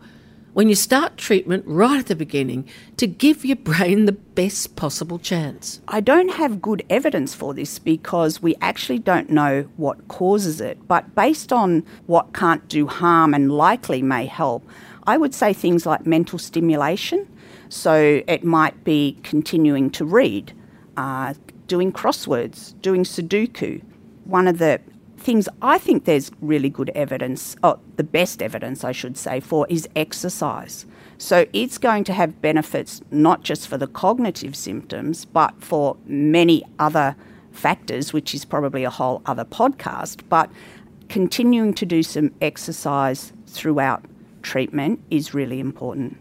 when 0.53 0.69
you 0.69 0.75
start 0.75 1.17
treatment 1.17 1.63
right 1.67 1.99
at 1.99 2.07
the 2.07 2.15
beginning 2.15 2.67
to 2.97 3.05
give 3.05 3.45
your 3.45 3.55
brain 3.55 4.05
the 4.05 4.11
best 4.11 4.75
possible 4.75 5.19
chance? 5.19 5.81
I 5.87 5.99
don't 5.99 6.29
have 6.29 6.61
good 6.61 6.83
evidence 6.89 7.35
for 7.35 7.53
this 7.53 7.77
because 7.77 8.41
we 8.41 8.55
actually 8.61 8.99
don't 8.99 9.29
know 9.29 9.69
what 9.77 10.07
causes 10.07 10.61
it. 10.61 10.87
But 10.87 11.13
based 11.13 11.53
on 11.53 11.85
what 12.05 12.33
can't 12.33 12.67
do 12.67 12.87
harm 12.87 13.33
and 13.33 13.51
likely 13.51 14.01
may 14.01 14.25
help, 14.25 14.67
I 15.05 15.17
would 15.17 15.33
say 15.33 15.53
things 15.53 15.85
like 15.85 16.05
mental 16.05 16.39
stimulation. 16.39 17.27
So 17.69 18.21
it 18.27 18.43
might 18.43 18.83
be 18.83 19.17
continuing 19.23 19.89
to 19.91 20.05
read, 20.05 20.53
uh, 20.95 21.33
doing 21.67 21.91
crosswords, 21.91 22.79
doing 22.81 23.03
Sudoku. 23.03 23.81
One 24.25 24.47
of 24.47 24.57
the 24.57 24.79
things 25.17 25.49
I 25.61 25.77
think 25.77 26.05
there's 26.05 26.31
really 26.41 26.69
good 26.69 26.89
evidence, 26.91 27.55
or 27.63 27.79
the 27.97 28.03
best 28.03 28.41
evidence, 28.41 28.83
I 28.83 28.91
should 28.91 29.17
say, 29.17 29.39
for 29.39 29.67
is 29.67 29.87
exercise. 29.95 30.85
So 31.17 31.45
it's 31.51 31.77
going 31.77 32.03
to 32.05 32.13
have 32.13 32.41
benefits 32.41 33.01
not 33.11 33.43
just 33.43 33.67
for 33.67 33.77
the 33.77 33.87
cognitive 33.87 34.55
symptoms, 34.55 35.25
but 35.25 35.53
for 35.59 35.97
many 36.05 36.63
other 36.79 37.15
factors, 37.51 38.13
which 38.13 38.35
is 38.35 38.45
probably 38.45 38.83
a 38.83 38.89
whole 38.89 39.21
other 39.25 39.43
podcast. 39.43 40.21
But 40.29 40.49
continuing 41.09 41.73
to 41.73 41.85
do 41.85 42.03
some 42.03 42.31
exercise 42.39 43.33
throughout 43.47 44.05
treatment 44.43 45.01
is 45.09 45.33
really 45.33 45.59
important. 45.59 46.17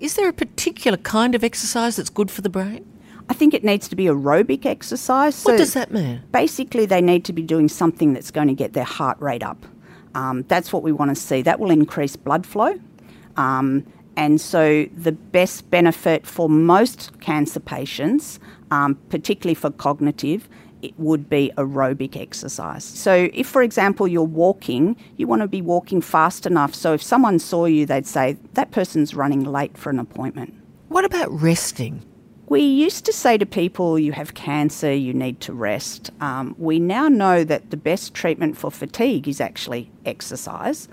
Is 0.00 0.16
there 0.16 0.28
a 0.28 0.32
particular 0.32 0.98
kind 0.98 1.34
of 1.34 1.44
exercise 1.44 1.96
that's 1.96 2.10
good 2.10 2.30
for 2.30 2.42
the 2.42 2.50
brain? 2.50 2.84
I 3.28 3.34
think 3.34 3.54
it 3.54 3.64
needs 3.64 3.88
to 3.88 3.96
be 3.96 4.04
aerobic 4.04 4.66
exercise. 4.66 5.34
So 5.34 5.52
what 5.52 5.58
does 5.58 5.74
that 5.74 5.92
mean? 5.92 6.22
Basically, 6.30 6.84
they 6.84 7.00
need 7.00 7.24
to 7.24 7.32
be 7.32 7.42
doing 7.42 7.68
something 7.68 8.12
that's 8.12 8.30
going 8.30 8.48
to 8.48 8.54
get 8.54 8.74
their 8.74 8.84
heart 8.84 9.18
rate 9.20 9.42
up. 9.42 9.64
Um, 10.14 10.42
that's 10.48 10.72
what 10.72 10.82
we 10.82 10.92
want 10.92 11.10
to 11.10 11.14
see. 11.14 11.42
That 11.42 11.58
will 11.58 11.70
increase 11.70 12.16
blood 12.16 12.46
flow. 12.46 12.78
Um, 13.36 13.86
and 14.16 14.40
so, 14.40 14.86
the 14.96 15.12
best 15.12 15.70
benefit 15.70 16.26
for 16.26 16.48
most 16.48 17.18
cancer 17.20 17.58
patients, 17.58 18.38
um, 18.70 18.96
particularly 19.08 19.54
for 19.54 19.70
cognitive, 19.70 20.48
it 20.84 20.92
would 20.98 21.30
be 21.30 21.50
aerobic 21.56 22.16
exercise. 22.20 22.84
So, 22.84 23.30
if, 23.32 23.46
for 23.46 23.62
example, 23.62 24.06
you're 24.06 24.22
walking, 24.22 24.96
you 25.16 25.26
want 25.26 25.42
to 25.42 25.48
be 25.48 25.62
walking 25.62 26.00
fast 26.00 26.44
enough. 26.44 26.74
So, 26.74 26.92
if 26.92 27.02
someone 27.02 27.38
saw 27.38 27.64
you, 27.64 27.86
they'd 27.86 28.06
say, 28.06 28.36
that 28.52 28.70
person's 28.70 29.14
running 29.14 29.44
late 29.44 29.78
for 29.78 29.90
an 29.90 29.98
appointment. 29.98 30.54
What 30.88 31.04
about 31.04 31.30
resting? 31.30 32.04
We 32.46 32.60
used 32.60 33.06
to 33.06 33.12
say 33.12 33.38
to 33.38 33.46
people, 33.46 33.98
you 33.98 34.12
have 34.12 34.34
cancer, 34.34 34.92
you 34.92 35.14
need 35.14 35.40
to 35.40 35.54
rest. 35.54 36.10
Um, 36.20 36.54
we 36.58 36.78
now 36.78 37.08
know 37.08 37.42
that 37.42 37.70
the 37.70 37.78
best 37.78 38.12
treatment 38.12 38.58
for 38.58 38.70
fatigue 38.70 39.26
is 39.26 39.40
actually 39.40 39.90
exercise. 40.04 40.88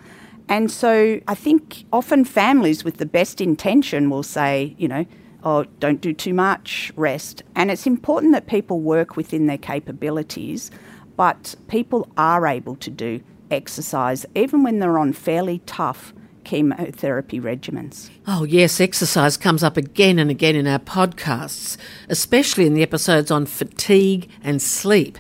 And 0.48 0.72
so 0.72 1.20
I 1.28 1.36
think 1.36 1.84
often 1.92 2.24
families 2.24 2.86
with 2.86 2.98
the 2.98 3.06
best 3.06 3.42
intention 3.42 4.10
will 4.10 4.24
say, 4.24 4.76
you 4.78 4.88
know, 4.88 5.06
oh, 5.44 5.66
don't 5.80 6.02
do 6.02 6.14
too 6.14 6.34
much, 6.34 6.92
rest. 6.96 7.44
And 7.56 7.72
it's 7.72 7.88
important 7.88 8.34
that 8.34 8.48
people 8.48 8.80
work 8.80 9.16
within 9.16 9.48
their 9.48 9.58
capabilities, 9.58 10.72
but 11.16 11.56
people 11.68 12.08
are 12.18 12.48
able 12.48 12.76
to 12.78 12.90
do 12.90 13.22
exercise 13.50 14.26
even 14.34 14.64
when 14.64 14.80
they're 14.80 14.98
on 14.98 15.14
fairly 15.14 15.60
tough 15.66 16.14
chemotherapy 16.44 17.40
regimens. 17.40 18.10
Oh, 18.26 18.44
yes, 18.44 18.80
exercise 18.80 19.38
comes 19.38 19.64
up 19.64 19.78
again 19.78 20.20
and 20.20 20.32
again 20.32 20.56
in 20.56 20.68
our 20.68 20.80
podcasts, 20.80 21.78
especially 22.10 22.66
in 22.66 22.74
the 22.74 22.82
episodes 22.82 23.30
on 23.30 23.46
fatigue 23.46 24.30
and 24.44 24.62
sleep. 24.62 25.18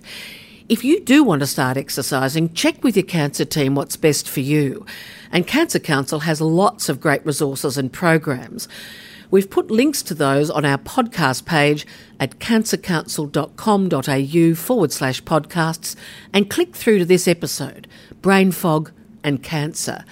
If 0.68 0.84
you 0.84 1.02
do 1.02 1.24
want 1.24 1.42
to 1.42 1.48
start 1.48 1.78
exercising, 1.78 2.54
check 2.54 2.84
with 2.84 2.96
your 2.96 3.06
cancer 3.06 3.46
team 3.46 3.76
what's 3.76 3.98
best 3.98 4.30
for 4.30 4.40
you. 4.40 4.86
And 5.32 5.46
Cancer 5.46 5.80
Council 5.80 6.22
has 6.22 6.42
lots 6.42 6.90
of 6.90 7.02
great 7.02 7.26
resources 7.26 7.78
and 7.78 7.92
programs. 7.92 8.68
We've 9.32 9.50
put 9.50 9.72
links 9.72 10.04
to 10.04 10.14
those 10.14 10.50
on 10.50 10.66
our 10.66 10.78
podcast 10.78 11.46
page 11.46 11.88
at 12.20 12.40
cancercouncil.com.au 12.40 14.56
forward 14.56 14.92
slash 14.92 15.24
podcasts 15.24 15.96
and 16.34 16.50
click 16.50 16.76
through 16.76 16.98
to 17.00 17.06
this 17.06 17.30
episode 17.30 17.88
Brain 18.22 18.52
Fog 18.52 18.92
and 19.24 19.42
Cancer. 19.42 20.04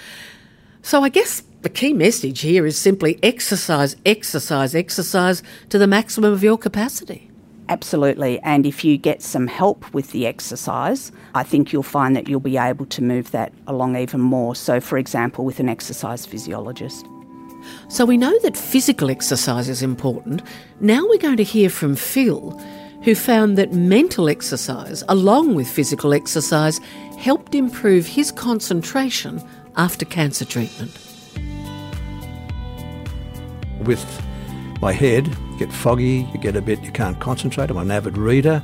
So 0.82 1.03
I 1.03 1.10
guess 1.10 1.43
the 1.63 1.69
key 1.69 1.91
message 1.91 2.39
here 2.39 2.65
is 2.65 2.77
simply 2.77 3.19
exercise, 3.21 3.97
exercise, 4.05 4.73
exercise 4.73 5.43
to 5.67 5.77
the 5.77 5.88
maximum 5.88 6.32
of 6.32 6.41
your 6.41 6.58
capacity. 6.58 7.29
Absolutely. 7.67 8.39
And 8.39 8.65
if 8.65 8.86
you 8.86 8.97
get 8.97 9.21
some 9.21 9.47
help 9.47 9.93
with 9.93 10.12
the 10.12 10.27
exercise, 10.27 11.12
I 11.36 11.43
think 11.43 11.73
you'll 11.73 11.84
find 11.84 12.15
that 12.15 12.29
you'll 12.29 12.39
be 12.39 12.58
able 12.58 12.86
to 12.86 13.03
move 13.03 13.32
that 13.32 13.51
along 13.67 13.97
even 13.97 14.21
more. 14.21 14.55
So, 14.55 14.79
for 14.79 14.97
example, 14.97 15.43
with 15.43 15.60
an 15.60 15.67
exercise 15.67 16.25
physiologist. 16.25 17.05
So, 17.88 18.06
we 18.06 18.17
know 18.17 18.38
that 18.39 18.58
physical 18.58 19.10
exercise 19.10 19.69
is 19.69 19.82
important. 19.82 20.41
Now 20.80 21.06
we're 21.08 21.17
going 21.17 21.38
to 21.38 21.43
hear 21.43 21.69
from 21.69 21.95
Phil, 21.95 22.52
who 23.04 23.15
found 23.15 23.58
that 23.58 23.74
mental 23.74 24.30
exercise, 24.30 25.04
along 25.08 25.56
with 25.56 25.69
physical 25.69 26.13
exercise, 26.13 26.80
helped 27.17 27.56
improve 27.56 28.06
his 28.06 28.32
concentration 28.32 29.41
after 29.76 30.06
cancer 30.06 30.45
treatment. 30.45 30.91
With 33.82 34.06
my 34.82 34.91
head, 34.91 35.28
you 35.28 35.58
get 35.58 35.72
foggy, 35.72 36.28
you 36.34 36.39
get 36.39 36.56
a 36.56 36.62
bit, 36.62 36.82
you 36.82 36.91
can't 36.91 37.19
concentrate. 37.19 37.69
I'm 37.69 37.78
an 37.78 37.91
avid 37.91 38.17
reader. 38.17 38.63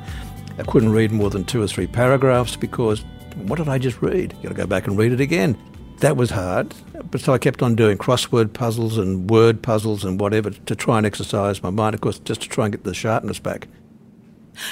I 0.58 0.64
couldn't 0.64 0.92
read 0.92 1.12
more 1.12 1.30
than 1.30 1.44
two 1.44 1.62
or 1.62 1.68
three 1.68 1.88
paragraphs 1.88 2.56
because 2.56 3.04
what 3.36 3.58
did 3.58 3.68
I 3.68 3.78
just 3.78 4.02
read? 4.02 4.34
You've 4.34 4.44
got 4.44 4.50
to 4.50 4.56
go 4.56 4.68
back 4.68 4.88
and 4.88 4.98
read 4.98 5.12
it 5.12 5.20
again. 5.20 5.58
That 6.00 6.18
was 6.18 6.30
hard, 6.30 6.74
but 7.16 7.22
so 7.24 7.32
I 7.32 7.38
kept 7.38 7.64
on 7.64 7.76
doing 7.76 7.98
crossword 7.98 8.52
puzzles 8.52 8.98
and 8.98 9.30
word 9.30 9.62
puzzles 9.62 10.04
and 10.04 10.20
whatever 10.20 10.50
to 10.50 10.76
try 10.76 10.98
and 10.98 11.06
exercise 11.06 11.64
my 11.64 11.70
mind, 11.70 11.96
of 11.96 12.02
course, 12.02 12.20
just 12.20 12.42
to 12.42 12.50
try 12.50 12.66
and 12.66 12.74
get 12.74 12.84
the 12.84 12.94
sharpness 12.94 13.40
back. 13.40 13.70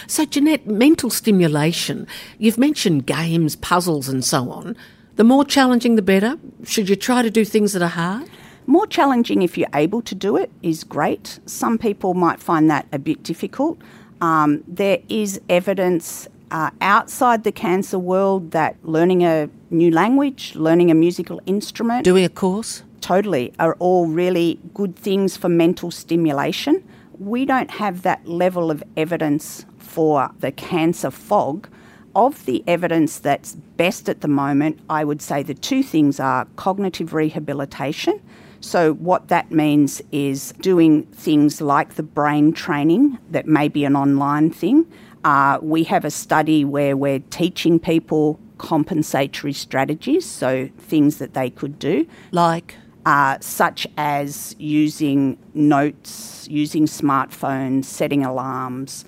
So, 0.08 0.26
Jeanette, 0.26 0.68
mental 0.68 1.10
stimulation, 1.10 2.06
you've 2.40 2.58
mentioned 2.58 3.06
games, 3.06 3.56
puzzles, 3.56 4.10
and 4.10 4.26
so 4.26 4.52
on. 4.52 4.76
The 5.16 5.24
more 5.24 5.46
challenging, 5.46 5.96
the 5.96 6.02
better. 6.02 6.36
Should 6.66 6.90
you 6.90 6.98
try 6.98 7.22
to 7.22 7.32
do 7.32 7.46
things 7.46 7.72
that 7.72 7.82
are 7.82 7.88
hard? 7.88 8.30
More 8.68 8.88
challenging 8.88 9.42
if 9.42 9.58
you're 9.58 9.70
able 9.74 10.02
to 10.02 10.14
do 10.14 10.36
it 10.36 10.52
is 10.62 10.84
great. 10.84 11.40
Some 11.46 11.78
people 11.78 12.14
might 12.14 12.42
find 12.42 12.70
that 12.70 12.88
a 12.92 13.00
bit 13.00 13.24
difficult. 13.24 13.78
Um, 14.20 14.66
there 14.68 15.00
is 15.08 15.40
evidence 15.48 16.28
uh, 16.52 16.72
outside 16.82 17.46
the 17.46 17.54
cancer 17.54 17.98
world 17.98 18.52
that 18.52 18.76
learning 18.84 19.24
a 19.24 19.50
new 19.74 19.92
language, 19.92 20.56
learning 20.56 20.92
a 20.92 20.96
musical 20.96 21.42
instrument, 21.46 22.04
doing 22.04 22.26
a 22.26 22.30
course, 22.30 22.84
totally, 23.02 23.54
are 23.60 23.76
all 23.80 24.08
really 24.08 24.60
good 24.74 24.96
things 24.96 25.36
for 25.38 25.50
mental 25.50 25.92
stimulation. 25.92 26.84
We 27.20 27.46
don't 27.46 27.72
have 27.72 28.02
that 28.04 28.28
level 28.28 28.72
of 28.72 28.84
evidence 28.98 29.66
for 29.78 30.32
the 30.40 30.52
cancer 30.52 31.12
fog 31.12 31.68
of 32.16 32.46
the 32.46 32.64
evidence 32.68 33.20
that's 33.20 33.56
best 33.56 34.08
at 34.08 34.22
the 34.22 34.28
moment, 34.28 34.80
I 34.90 35.04
would 35.04 35.22
say 35.22 35.44
the 35.44 35.54
two 35.54 35.84
things 35.84 36.20
are 36.20 36.46
cognitive 36.56 37.14
rehabilitation. 37.14 38.22
So, 38.62 38.94
what 38.94 39.28
that 39.28 39.52
means 39.52 40.02
is 40.12 40.54
doing 40.62 41.04
things 41.08 41.60
like 41.60 41.96
the 41.96 42.04
brain 42.04 42.54
training 42.54 43.18
that 43.32 43.46
may 43.46 43.68
be 43.68 43.84
an 43.84 43.96
online 43.96 44.52
thing. 44.52 44.86
Uh, 45.26 45.60
we 45.62 45.84
have 45.86 46.06
a 46.06 46.12
study 46.12 46.64
where 46.64 46.96
we're 46.96 47.20
teaching 47.30 47.80
people 47.80 48.40
compensatory 48.64 49.52
strategies, 49.52 50.26
so 50.26 50.70
things 50.78 51.18
that 51.18 51.34
they 51.34 51.50
could 51.50 51.78
do. 51.78 52.08
Like? 52.32 52.76
Uh, 53.06 53.38
such 53.42 53.86
as 53.98 54.56
using 54.58 55.38
notes, 55.54 56.48
using 56.50 56.86
smartphones, 56.86 57.84
setting 57.84 58.24
alarms, 58.24 59.04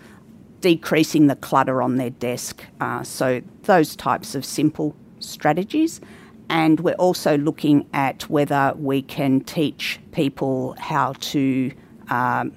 decreasing 0.60 1.28
the 1.28 1.38
clutter 1.38 1.82
on 1.82 1.96
their 1.96 2.10
desk. 2.10 2.66
Uh, 2.82 3.02
so, 3.02 3.42
those 3.64 3.96
types 3.96 4.36
of 4.36 4.44
simple 4.44 4.94
strategies. 5.20 6.02
And 6.50 6.82
we're 6.82 6.96
also 6.96 7.38
looking 7.38 7.88
at 7.94 8.30
whether 8.30 8.74
we 8.76 9.02
can 9.02 9.40
teach 9.40 10.02
people 10.12 10.76
how 10.78 11.14
to, 11.32 11.72
um, 12.10 12.52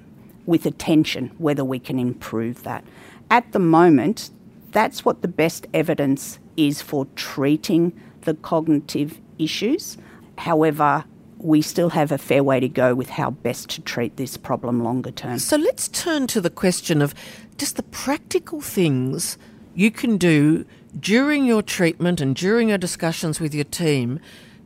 with 0.45 0.65
attention, 0.65 1.31
whether 1.37 1.63
we 1.63 1.79
can 1.79 1.97
improve 1.97 2.63
that. 2.63 2.83
At 3.31 3.53
the 3.53 3.59
moment, 3.59 4.31
that's 4.71 5.05
what 5.05 5.21
the 5.21 5.27
best 5.27 5.65
evidence 5.73 6.39
is 6.67 6.81
for 6.81 7.05
treating 7.15 7.93
the 8.21 8.33
cognitive 8.33 9.19
issues. 9.37 9.97
However, 10.37 11.05
we 11.37 11.61
still 11.61 11.89
have 11.89 12.11
a 12.11 12.17
fair 12.17 12.43
way 12.43 12.59
to 12.59 12.67
go 12.67 12.93
with 12.93 13.09
how 13.09 13.31
best 13.31 13.69
to 13.69 13.81
treat 13.81 14.17
this 14.17 14.35
problem 14.35 14.83
longer 14.83 15.11
term. 15.11 15.39
So 15.39 15.55
let's 15.55 15.87
turn 15.87 16.27
to 16.27 16.41
the 16.41 16.49
question 16.49 17.01
of 17.01 17.15
just 17.57 17.77
the 17.77 17.83
practical 17.83 18.59
things 18.61 19.37
you 19.73 19.89
can 19.89 20.17
do 20.17 20.65
during 20.99 21.45
your 21.45 21.61
treatment 21.61 22.19
and 22.19 22.35
during 22.35 22.69
your 22.69 22.77
discussions 22.77 23.39
with 23.39 23.55
your 23.55 23.63
team 23.63 24.19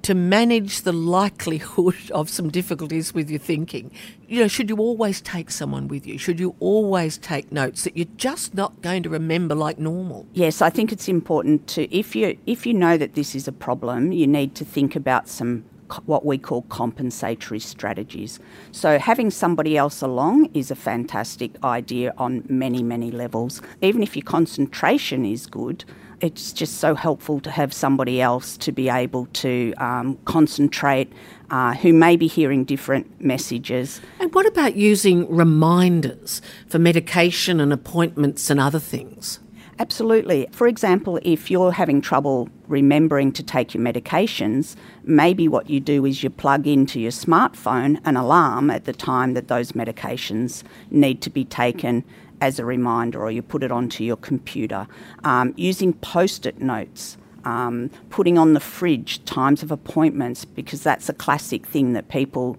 to 0.03 0.13
manage 0.13 0.81
the 0.81 0.91
likelihood 0.93 1.95
of 2.11 2.29
some 2.29 2.49
difficulties 2.49 3.13
with 3.13 3.29
your 3.29 3.39
thinking. 3.39 3.91
You 4.27 4.41
know, 4.41 4.47
should 4.47 4.69
you 4.69 4.77
always 4.77 5.21
take 5.21 5.49
someone 5.49 5.87
with 5.87 6.05
you? 6.05 6.17
Should 6.17 6.39
you 6.39 6.55
always 6.59 7.17
take 7.17 7.51
notes 7.51 7.83
that 7.83 7.97
you're 7.97 8.07
just 8.17 8.53
not 8.53 8.81
going 8.81 9.03
to 9.03 9.09
remember 9.09 9.55
like 9.55 9.79
normal? 9.79 10.27
Yes, 10.33 10.61
I 10.61 10.69
think 10.69 10.91
it's 10.91 11.07
important 11.07 11.67
to 11.69 11.93
if 11.95 12.15
you 12.15 12.37
if 12.45 12.65
you 12.65 12.73
know 12.73 12.97
that 12.97 13.15
this 13.15 13.35
is 13.35 13.47
a 13.47 13.51
problem, 13.51 14.11
you 14.11 14.27
need 14.27 14.55
to 14.55 14.65
think 14.65 14.95
about 14.95 15.27
some 15.27 15.65
what 16.05 16.25
we 16.25 16.37
call 16.37 16.63
compensatory 16.63 17.59
strategies. 17.59 18.39
So, 18.71 18.97
having 18.97 19.29
somebody 19.29 19.77
else 19.77 20.01
along 20.01 20.49
is 20.53 20.71
a 20.71 20.75
fantastic 20.75 21.51
idea 21.63 22.13
on 22.17 22.43
many, 22.49 22.81
many 22.81 23.11
levels. 23.11 23.61
Even 23.81 24.01
if 24.01 24.15
your 24.15 24.23
concentration 24.23 25.25
is 25.25 25.45
good, 25.45 25.85
it's 26.23 26.53
just 26.53 26.77
so 26.77 26.95
helpful 26.95 27.41
to 27.41 27.51
have 27.51 27.73
somebody 27.73 28.21
else 28.21 28.55
to 28.55 28.71
be 28.71 28.87
able 28.87 29.25
to 29.33 29.73
um, 29.77 30.17
concentrate 30.23 31.11
uh, 31.51 31.73
who 31.73 31.91
may 31.91 32.15
be 32.15 32.27
hearing 32.27 32.63
different 32.63 33.21
messages. 33.21 33.99
And 34.21 34.33
what 34.33 34.45
about 34.45 34.77
using 34.77 35.29
reminders 35.29 36.41
for 36.69 36.79
medication 36.79 37.59
and 37.59 37.73
appointments 37.73 38.49
and 38.49 38.57
other 38.57 38.79
things? 38.79 39.41
Absolutely. 39.79 40.47
For 40.51 40.67
example, 40.67 41.19
if 41.23 41.51
you're 41.51 41.73
having 41.73 41.99
trouble 41.99 42.47
remembering 42.67 43.33
to 43.33 43.43
take 43.43 43.73
your 43.73 43.83
medications, 43.83 44.77
maybe 45.03 45.49
what 45.49 45.69
you 45.69 45.81
do 45.81 46.05
is 46.05 46.23
you 46.23 46.29
plug 46.29 46.67
into 46.67 47.01
your 47.01 47.11
smartphone 47.11 47.99
an 48.05 48.15
alarm 48.15 48.69
at 48.69 48.85
the 48.85 48.93
time 48.93 49.33
that 49.33 49.49
those 49.49 49.73
medications 49.73 50.63
need 50.89 51.21
to 51.23 51.29
be 51.29 51.43
taken 51.43 52.05
as 52.43 52.59
a 52.59 52.65
reminder, 52.65 53.23
or 53.23 53.31
you 53.31 53.41
put 53.41 53.63
it 53.63 53.71
onto 53.71 54.03
your 54.03 54.17
computer. 54.17 54.85
Um, 55.23 55.53
using 55.55 55.93
post 55.93 56.45
it 56.45 56.59
notes. 56.59 57.17
Um, 57.45 57.89
putting 58.09 58.37
on 58.37 58.53
the 58.53 58.59
fridge 58.59 59.23
times 59.25 59.63
of 59.63 59.71
appointments 59.71 60.45
because 60.45 60.81
that's 60.81 61.09
a 61.09 61.13
classic 61.13 61.65
thing 61.65 61.91
that 61.91 62.07
people 62.07 62.57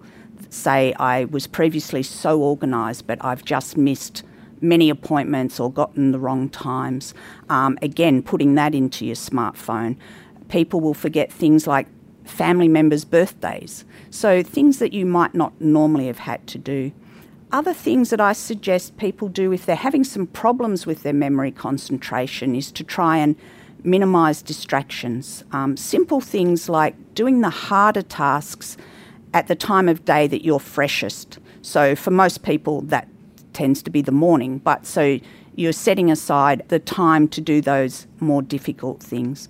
say 0.49 0.93
I 0.99 1.25
was 1.25 1.47
previously 1.47 2.03
so 2.03 2.43
organised 2.43 3.07
but 3.07 3.17
I've 3.25 3.43
just 3.43 3.77
missed 3.77 4.21
many 4.61 4.91
appointments 4.91 5.59
or 5.59 5.71
gotten 5.71 6.11
the 6.11 6.19
wrong 6.19 6.49
times. 6.49 7.15
Um, 7.49 7.79
again, 7.81 8.21
putting 8.21 8.53
that 8.55 8.75
into 8.75 9.07
your 9.07 9.15
smartphone. 9.15 9.97
People 10.49 10.81
will 10.81 10.93
forget 10.93 11.31
things 11.31 11.65
like 11.65 11.87
family 12.23 12.67
members' 12.67 13.05
birthdays. 13.05 13.85
So, 14.11 14.43
things 14.43 14.77
that 14.77 14.93
you 14.93 15.05
might 15.05 15.33
not 15.33 15.59
normally 15.59 16.05
have 16.07 16.19
had 16.19 16.45
to 16.47 16.59
do. 16.59 16.91
Other 17.51 17.73
things 17.73 18.09
that 18.09 18.19
I 18.19 18.33
suggest 18.33 18.97
people 18.97 19.27
do 19.27 19.51
if 19.51 19.65
they're 19.65 19.75
having 19.75 20.03
some 20.03 20.27
problems 20.27 20.85
with 20.85 21.03
their 21.03 21.13
memory 21.13 21.51
concentration 21.51 22.55
is 22.55 22.71
to 22.73 22.83
try 22.83 23.17
and 23.17 23.35
minimise 23.83 24.41
distractions. 24.41 25.43
Um, 25.51 25.77
simple 25.77 26.19
things 26.19 26.67
like 26.67 26.95
doing 27.13 27.41
the 27.41 27.49
harder 27.49 28.01
tasks 28.01 28.77
at 29.33 29.47
the 29.47 29.55
time 29.55 29.87
of 29.87 30.05
day 30.05 30.27
that 30.27 30.43
you're 30.43 30.59
freshest. 30.59 31.39
So, 31.61 31.95
for 31.95 32.11
most 32.11 32.43
people, 32.43 32.81
that 32.81 33.07
tends 33.53 33.81
to 33.83 33.89
be 33.89 34.01
the 34.01 34.11
morning, 34.11 34.57
but 34.59 34.85
so 34.85 35.19
you're 35.55 35.71
setting 35.71 36.11
aside 36.11 36.63
the 36.67 36.79
time 36.79 37.27
to 37.29 37.41
do 37.41 37.61
those 37.61 38.07
more 38.19 38.41
difficult 38.41 39.01
things. 39.01 39.47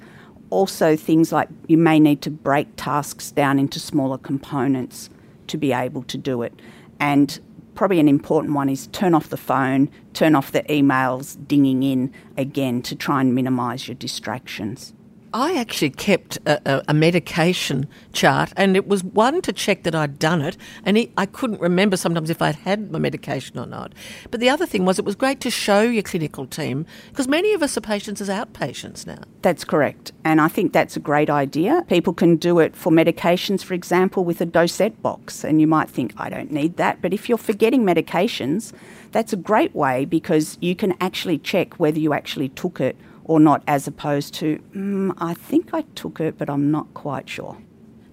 Also, 0.51 0.95
things 0.95 1.31
like 1.31 1.49
you 1.67 1.77
may 1.77 1.99
need 1.99 2.21
to 2.21 2.29
break 2.29 2.67
tasks 2.75 3.31
down 3.31 3.58
into 3.58 3.79
smaller 3.79 4.17
components 4.17 5.10
to 5.47 5.58
be 5.58 5.73
able 5.73 6.03
to 6.03 6.17
do 6.17 6.43
it. 6.43 6.53
And 6.99 7.39
probably 7.75 7.99
an 7.99 8.07
important 8.07 8.53
one 8.53 8.69
is 8.69 8.88
turn 8.88 9.13
off 9.13 9.29
the 9.29 9.38
phone, 9.38 9.89
turn 10.13 10.35
off 10.35 10.51
the 10.51 10.63
emails 10.63 11.38
dinging 11.47 11.83
in 11.83 12.13
again 12.38 12.81
to 12.83 12.95
try 12.95 13.21
and 13.21 13.35
minimise 13.35 13.88
your 13.88 13.95
distractions. 13.95 14.93
I 15.36 15.58
actually 15.58 15.89
kept 15.89 16.38
a, 16.45 16.62
a, 16.65 16.84
a, 16.88 16.93
medication 16.93 17.89
chart, 18.13 18.54
and 18.56 18.78
it 18.78 18.88
was 18.88 19.04
one 19.04 19.41
to 19.41 19.52
check 19.52 19.84
that 19.84 19.93
I'd 19.93 20.17
done 20.17 20.41
it, 20.41 20.56
and 20.86 20.98
it, 20.98 21.12
I 21.17 21.26
couldn't 21.26 21.60
remember 21.60 21.98
sometimes 21.98 22.30
if 22.30 22.41
I'd 22.41 22.56
had 22.56 22.89
my 22.89 23.00
medication 23.00 23.60
or 23.60 23.65
not. 23.65 23.91
But 24.32 24.39
the 24.39 24.48
other 24.48 24.65
thing 24.65 24.86
was, 24.86 24.98
it 24.98 25.04
was 25.04 25.15
great 25.15 25.41
to 25.41 25.50
show 25.50 25.82
your 25.82 26.04
clinical 26.04 26.48
team 26.48 26.86
because 27.10 27.28
many 27.28 27.52
of 27.52 27.62
us 27.62 27.76
are 27.76 27.82
patients 27.82 28.21
as 28.21 28.30
outpatients 28.30 29.06
now. 29.06 29.19
That's 29.41 29.65
correct, 29.65 30.13
and 30.24 30.39
I 30.39 30.48
think 30.48 30.71
that's 30.71 30.95
a 30.95 31.02
great 31.02 31.30
idea. 31.30 31.84
People 31.89 32.13
can 32.13 32.38
do 32.38 32.60
it 32.60 32.74
for 32.74 32.89
medications, 32.89 33.62
for 33.62 33.74
example, 33.74 34.24
with 34.24 34.39
a 34.39 34.45
dosette 34.45 35.02
box, 35.02 35.43
and 35.43 35.60
you 35.60 35.67
might 35.67 35.89
think, 35.89 36.13
I 36.15 36.30
don't 36.30 36.50
need 36.50 36.78
that. 36.78 37.02
But 37.02 37.13
if 37.13 37.28
you're 37.28 37.38
forgetting 37.38 37.84
medications, 37.84 38.71
that's 39.12 39.34
a 39.34 39.38
great 39.38 39.76
way 39.76 40.06
because 40.06 40.58
you 40.62 40.78
can 40.78 40.93
actually 41.02 41.39
check 41.39 41.78
whether 41.78 42.00
you 42.00 42.13
actually 42.13 42.48
took 42.48 42.80
it 42.80 42.95
or 43.25 43.39
not, 43.39 43.63
as 43.67 43.88
opposed 43.88 44.33
to, 44.35 44.59
mm, 44.73 45.13
I 45.17 45.33
think 45.33 45.73
I 45.73 45.81
took 45.95 46.19
it, 46.19 46.38
but 46.38 46.49
I'm 46.49 46.71
not 46.71 46.93
quite 46.93 47.27
sure. 47.27 47.57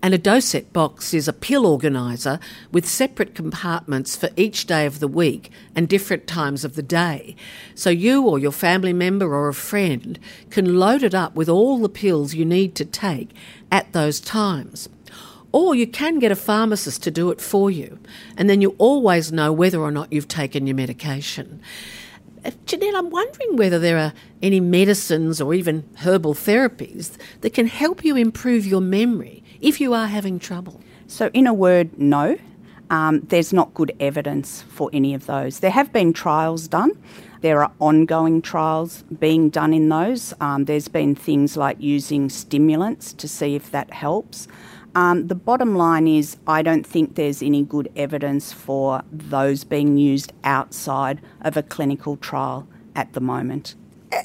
And 0.04 0.14
a 0.14 0.18
dosette 0.18 0.72
box 0.72 1.14
is 1.14 1.28
a 1.28 1.32
pill 1.32 1.64
organiser 1.64 2.40
with 2.72 2.88
separate 2.88 3.36
compartments 3.36 4.16
for 4.16 4.30
each 4.34 4.66
day 4.66 4.84
of 4.84 4.98
the 4.98 5.06
week 5.06 5.52
and 5.76 5.88
different 5.88 6.26
times 6.26 6.64
of 6.64 6.74
the 6.74 6.82
day. 6.82 7.36
So 7.76 7.88
you 7.88 8.26
or 8.26 8.40
your 8.40 8.50
family 8.50 8.92
member 8.92 9.32
or 9.32 9.46
a 9.46 9.54
friend 9.54 10.18
can 10.50 10.80
load 10.80 11.04
it 11.04 11.14
up 11.14 11.36
with 11.36 11.48
all 11.48 11.78
the 11.78 11.88
pills 11.88 12.34
you 12.34 12.44
need 12.44 12.74
to 12.76 12.84
take 12.84 13.30
at 13.70 13.92
those 13.92 14.18
times. 14.18 14.88
Or 15.52 15.74
you 15.74 15.86
can 15.86 16.18
get 16.18 16.32
a 16.32 16.36
pharmacist 16.36 17.02
to 17.04 17.10
do 17.10 17.30
it 17.30 17.40
for 17.40 17.70
you, 17.70 18.00
and 18.36 18.50
then 18.50 18.60
you 18.62 18.74
always 18.78 19.30
know 19.30 19.52
whether 19.52 19.80
or 19.80 19.92
not 19.92 20.12
you've 20.12 20.26
taken 20.26 20.66
your 20.66 20.74
medication. 20.74 21.60
Uh, 22.44 22.50
Jeanette, 22.66 22.94
I'm 22.96 23.10
wondering 23.10 23.56
whether 23.56 23.78
there 23.78 23.98
are 23.98 24.12
any 24.42 24.58
medicines 24.58 25.40
or 25.40 25.54
even 25.54 25.88
herbal 25.98 26.34
therapies 26.34 27.16
that 27.40 27.54
can 27.54 27.68
help 27.68 28.04
you 28.04 28.16
improve 28.16 28.66
your 28.66 28.80
memory 28.80 29.44
if 29.60 29.80
you 29.80 29.94
are 29.94 30.08
having 30.08 30.40
trouble. 30.40 30.80
So, 31.06 31.30
in 31.32 31.46
a 31.46 31.54
word, 31.54 31.98
no. 31.98 32.38
Um, 32.90 33.20
there's 33.20 33.52
not 33.54 33.72
good 33.72 33.94
evidence 34.00 34.62
for 34.62 34.90
any 34.92 35.14
of 35.14 35.24
those. 35.26 35.60
There 35.60 35.70
have 35.70 35.92
been 35.92 36.12
trials 36.12 36.68
done. 36.68 36.90
There 37.40 37.62
are 37.62 37.72
ongoing 37.80 38.42
trials 38.42 39.02
being 39.18 39.48
done 39.48 39.72
in 39.72 39.88
those. 39.88 40.34
Um, 40.40 40.66
there's 40.66 40.88
been 40.88 41.14
things 41.14 41.56
like 41.56 41.76
using 41.80 42.28
stimulants 42.28 43.12
to 43.14 43.28
see 43.28 43.54
if 43.54 43.70
that 43.70 43.92
helps. 43.92 44.46
Um, 44.94 45.28
the 45.28 45.34
bottom 45.34 45.74
line 45.74 46.06
is, 46.06 46.36
I 46.46 46.62
don't 46.62 46.86
think 46.86 47.14
there's 47.14 47.42
any 47.42 47.62
good 47.62 47.90
evidence 47.96 48.52
for 48.52 49.02
those 49.10 49.64
being 49.64 49.96
used 49.96 50.32
outside 50.44 51.20
of 51.40 51.56
a 51.56 51.62
clinical 51.62 52.16
trial 52.16 52.68
at 52.94 53.12
the 53.14 53.20
moment. 53.20 53.74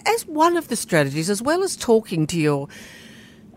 As 0.06 0.26
one 0.26 0.58
of 0.58 0.68
the 0.68 0.76
strategies, 0.76 1.30
as 1.30 1.42
well 1.42 1.64
as 1.64 1.78
talking 1.78 2.28
to 2.28 2.38
your 2.38 2.68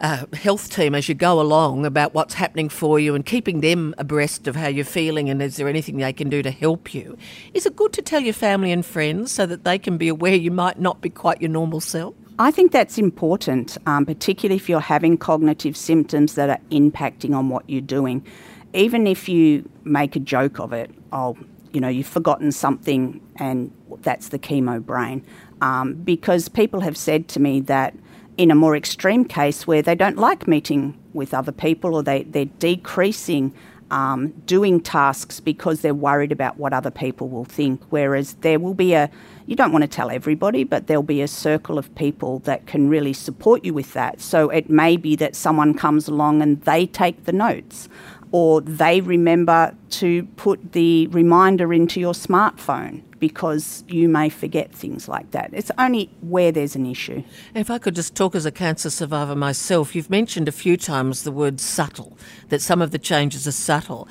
uh, 0.00 0.24
health 0.32 0.70
team 0.70 0.94
as 0.94 1.08
you 1.08 1.14
go 1.14 1.40
along 1.40 1.84
about 1.84 2.14
what's 2.14 2.34
happening 2.34 2.68
for 2.68 2.98
you 2.98 3.14
and 3.14 3.26
keeping 3.26 3.60
them 3.60 3.94
abreast 3.98 4.46
of 4.46 4.56
how 4.56 4.68
you're 4.68 4.84
feeling 4.84 5.28
and 5.28 5.42
is 5.42 5.56
there 5.56 5.68
anything 5.68 5.98
they 5.98 6.12
can 6.12 6.30
do 6.30 6.42
to 6.42 6.50
help 6.50 6.94
you, 6.94 7.18
is 7.52 7.66
it 7.66 7.76
good 7.76 7.92
to 7.92 8.02
tell 8.02 8.20
your 8.20 8.32
family 8.34 8.72
and 8.72 8.86
friends 8.86 9.32
so 9.32 9.44
that 9.46 9.64
they 9.64 9.78
can 9.78 9.98
be 9.98 10.08
aware 10.08 10.34
you 10.34 10.50
might 10.50 10.78
not 10.78 11.00
be 11.00 11.10
quite 11.10 11.40
your 11.42 11.50
normal 11.50 11.80
self? 11.80 12.14
I 12.40 12.50
think 12.50 12.72
that's 12.72 12.96
important, 12.96 13.76
um, 13.84 14.06
particularly 14.06 14.56
if 14.56 14.66
you're 14.66 14.80
having 14.80 15.18
cognitive 15.18 15.76
symptoms 15.76 16.36
that 16.36 16.48
are 16.48 16.58
impacting 16.70 17.36
on 17.36 17.50
what 17.50 17.68
you're 17.68 17.82
doing. 17.82 18.24
Even 18.72 19.06
if 19.06 19.28
you 19.28 19.68
make 19.84 20.16
a 20.16 20.20
joke 20.20 20.58
of 20.58 20.72
it, 20.72 20.90
oh, 21.12 21.36
you 21.74 21.82
know, 21.82 21.88
you've 21.88 22.06
forgotten 22.06 22.50
something 22.50 23.20
and 23.36 23.70
that's 24.00 24.30
the 24.30 24.38
chemo 24.38 24.82
brain. 24.82 25.22
Um, 25.60 25.92
because 25.92 26.48
people 26.48 26.80
have 26.80 26.96
said 26.96 27.28
to 27.28 27.40
me 27.40 27.60
that 27.60 27.94
in 28.38 28.50
a 28.50 28.54
more 28.54 28.74
extreme 28.74 29.26
case 29.26 29.66
where 29.66 29.82
they 29.82 29.94
don't 29.94 30.16
like 30.16 30.48
meeting 30.48 30.98
with 31.12 31.34
other 31.34 31.52
people 31.52 31.94
or 31.94 32.02
they, 32.02 32.22
they're 32.22 32.46
decreasing 32.46 33.52
um, 33.90 34.28
doing 34.46 34.80
tasks 34.80 35.40
because 35.40 35.80
they're 35.80 35.94
worried 35.94 36.32
about 36.32 36.56
what 36.56 36.72
other 36.72 36.90
people 36.90 37.28
will 37.28 37.44
think. 37.44 37.82
Whereas 37.90 38.34
there 38.40 38.58
will 38.58 38.74
be 38.74 38.94
a, 38.94 39.10
you 39.50 39.56
don't 39.56 39.72
want 39.72 39.82
to 39.82 39.88
tell 39.88 40.12
everybody, 40.12 40.62
but 40.62 40.86
there'll 40.86 41.02
be 41.02 41.22
a 41.22 41.26
circle 41.26 41.76
of 41.76 41.92
people 41.96 42.38
that 42.40 42.68
can 42.68 42.88
really 42.88 43.12
support 43.12 43.64
you 43.64 43.74
with 43.74 43.94
that. 43.94 44.20
So 44.20 44.48
it 44.48 44.70
may 44.70 44.96
be 44.96 45.16
that 45.16 45.34
someone 45.34 45.74
comes 45.74 46.06
along 46.06 46.40
and 46.40 46.62
they 46.62 46.86
take 46.86 47.24
the 47.24 47.32
notes 47.32 47.88
or 48.30 48.60
they 48.60 49.00
remember 49.00 49.74
to 49.90 50.22
put 50.36 50.70
the 50.70 51.08
reminder 51.08 51.72
into 51.72 51.98
your 51.98 52.12
smartphone 52.12 53.02
because 53.18 53.82
you 53.88 54.08
may 54.08 54.28
forget 54.28 54.72
things 54.72 55.08
like 55.08 55.32
that. 55.32 55.50
It's 55.52 55.72
only 55.78 56.10
where 56.20 56.52
there's 56.52 56.76
an 56.76 56.86
issue. 56.86 57.24
If 57.52 57.72
I 57.72 57.78
could 57.78 57.96
just 57.96 58.14
talk 58.14 58.36
as 58.36 58.46
a 58.46 58.52
cancer 58.52 58.88
survivor 58.88 59.34
myself, 59.34 59.96
you've 59.96 60.10
mentioned 60.10 60.46
a 60.46 60.52
few 60.52 60.76
times 60.76 61.24
the 61.24 61.32
word 61.32 61.58
subtle, 61.58 62.16
that 62.50 62.62
some 62.62 62.80
of 62.80 62.92
the 62.92 63.00
changes 63.00 63.48
are 63.48 63.52
subtle. 63.52 64.06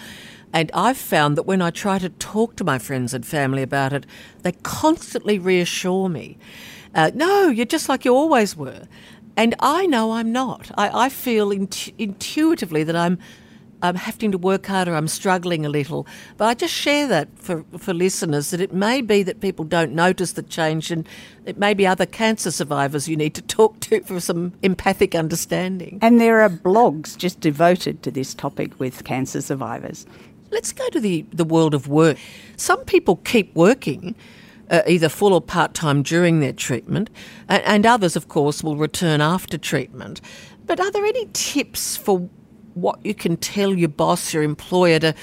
And 0.53 0.71
I've 0.73 0.97
found 0.97 1.37
that 1.37 1.43
when 1.43 1.61
I 1.61 1.69
try 1.69 1.99
to 1.99 2.09
talk 2.09 2.55
to 2.55 2.63
my 2.63 2.79
friends 2.79 3.13
and 3.13 3.25
family 3.25 3.61
about 3.61 3.93
it, 3.93 4.05
they 4.41 4.53
constantly 4.63 5.37
reassure 5.37 6.09
me. 6.09 6.37
Uh, 6.95 7.11
no, 7.13 7.49
you're 7.49 7.65
just 7.65 7.87
like 7.87 8.05
you 8.05 8.15
always 8.15 8.55
were. 8.55 8.87
And 9.37 9.55
I 9.59 9.85
know 9.85 10.13
I'm 10.13 10.31
not. 10.31 10.71
I, 10.77 11.05
I 11.05 11.09
feel 11.09 11.51
intu- 11.51 11.91
intuitively 11.97 12.83
that 12.83 12.95
I'm 12.95 13.19
I'm 13.81 13.95
having 13.95 14.31
to 14.31 14.37
work 14.37 14.65
harder, 14.65 14.93
I'm 14.93 15.07
struggling 15.07 15.65
a 15.65 15.69
little. 15.69 16.05
But 16.37 16.45
I 16.45 16.53
just 16.53 16.73
share 16.73 17.07
that 17.07 17.29
for, 17.35 17.63
for 17.77 17.93
listeners 17.93 18.51
that 18.51 18.59
it 18.59 18.73
may 18.73 19.01
be 19.01 19.23
that 19.23 19.39
people 19.39 19.63
don't 19.63 19.93
notice 19.93 20.33
the 20.33 20.43
change 20.43 20.91
and 20.91 21.07
it 21.45 21.57
may 21.57 21.73
be 21.73 21.87
other 21.87 22.05
cancer 22.05 22.51
survivors 22.51 23.07
you 23.07 23.15
need 23.15 23.33
to 23.35 23.41
talk 23.41 23.79
to 23.81 24.01
for 24.01 24.19
some 24.19 24.53
empathic 24.61 25.15
understanding. 25.15 25.99
And 26.01 26.19
there 26.19 26.41
are 26.41 26.49
blogs 26.49 27.15
just 27.15 27.39
devoted 27.39 28.03
to 28.03 28.11
this 28.11 28.33
topic 28.33 28.77
with 28.79 29.05
cancer 29.05 29.41
survivors. 29.41 30.05
Let's 30.51 30.71
go 30.71 30.87
to 30.89 30.99
the, 30.99 31.25
the 31.31 31.43
world 31.43 31.73
of 31.73 31.87
work. 31.87 32.17
Some 32.55 32.83
people 32.85 33.17
keep 33.17 33.53
working. 33.55 34.15
Uh, 34.71 34.83
either 34.85 35.09
full 35.09 35.33
or 35.33 35.41
part 35.41 35.73
time 35.73 36.03
during 36.03 36.41
their 36.41 36.53
treatment, 36.53 37.09
and, 37.47 37.63
and 37.63 37.85
others, 37.87 38.15
of 38.15 38.27
course, 38.27 38.63
will 38.63 38.75
return 38.75 39.19
after 39.19 39.57
treatment. 39.57 40.21
But 40.67 40.79
are 40.79 40.91
there 40.91 41.05
any 41.05 41.27
tips 41.33 41.97
for 41.97 42.29
what 42.75 43.03
you 43.03 43.15
can 43.15 43.35
tell 43.37 43.73
your 43.73 43.89
boss, 43.89 44.31
your 44.31 44.43
employer, 44.43 44.99
to 44.99 45.15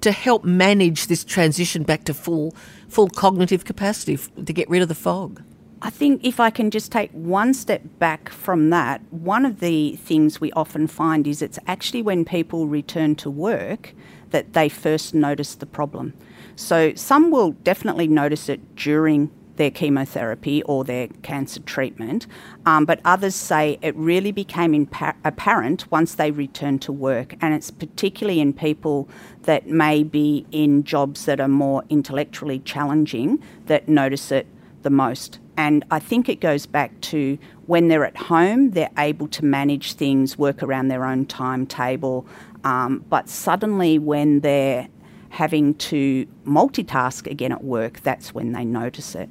to 0.00 0.12
help 0.12 0.44
manage 0.44 1.06
this 1.06 1.24
transition 1.24 1.82
back 1.82 2.04
to 2.04 2.14
full 2.14 2.54
full 2.88 3.08
cognitive 3.08 3.64
capacity 3.64 4.16
to 4.16 4.52
get 4.52 4.68
rid 4.68 4.82
of 4.82 4.88
the 4.88 4.94
fog? 4.94 5.42
I 5.80 5.90
think 5.90 6.24
if 6.24 6.40
I 6.40 6.50
can 6.50 6.70
just 6.72 6.90
take 6.90 7.10
one 7.12 7.54
step 7.54 7.82
back 8.00 8.30
from 8.30 8.70
that, 8.70 9.00
one 9.12 9.46
of 9.46 9.60
the 9.60 9.94
things 9.94 10.40
we 10.40 10.50
often 10.52 10.88
find 10.88 11.24
is 11.26 11.40
it's 11.40 11.58
actually 11.68 12.02
when 12.02 12.24
people 12.24 12.66
return 12.66 13.14
to 13.16 13.30
work 13.30 13.94
that 14.30 14.52
they 14.52 14.68
first 14.68 15.14
notice 15.14 15.54
the 15.54 15.66
problem. 15.66 16.14
So 16.56 16.92
some 16.94 17.30
will 17.30 17.52
definitely 17.52 18.08
notice 18.08 18.48
it 18.48 18.76
during 18.76 19.30
their 19.56 19.70
chemotherapy 19.70 20.62
or 20.62 20.84
their 20.84 21.08
cancer 21.22 21.60
treatment, 21.60 22.26
um, 22.64 22.84
but 22.84 23.00
others 23.04 23.34
say 23.34 23.78
it 23.82 23.94
really 23.96 24.32
became 24.32 24.72
impa- 24.72 25.16
apparent 25.24 25.90
once 25.90 26.14
they 26.14 26.30
returned 26.30 26.80
to 26.82 26.92
work, 26.92 27.34
and 27.40 27.52
it's 27.52 27.70
particularly 27.70 28.40
in 28.40 28.52
people 28.52 29.08
that 29.42 29.66
may 29.66 30.02
be 30.02 30.46
in 30.52 30.84
jobs 30.84 31.26
that 31.26 31.40
are 31.40 31.48
more 31.48 31.84
intellectually 31.90 32.60
challenging 32.60 33.42
that 33.66 33.88
notice 33.88 34.30
it 34.30 34.46
the 34.82 34.90
most. 34.90 35.40
And 35.56 35.84
I 35.90 35.98
think 35.98 36.28
it 36.28 36.40
goes 36.40 36.66
back 36.66 37.00
to 37.00 37.36
when 37.66 37.88
they're 37.88 38.04
at 38.04 38.16
home, 38.16 38.70
they're 38.70 38.90
able 38.96 39.26
to 39.28 39.44
manage 39.44 39.94
things, 39.94 40.38
work 40.38 40.62
around 40.62 40.86
their 40.86 41.04
own 41.04 41.26
timetable. 41.26 42.26
Um, 42.68 43.02
but 43.08 43.30
suddenly, 43.30 43.98
when 43.98 44.40
they're 44.40 44.88
having 45.30 45.74
to 45.74 46.26
multitask 46.44 47.26
again 47.26 47.50
at 47.50 47.64
work, 47.64 48.00
that's 48.00 48.34
when 48.34 48.52
they 48.52 48.64
notice 48.64 49.14
it. 49.14 49.30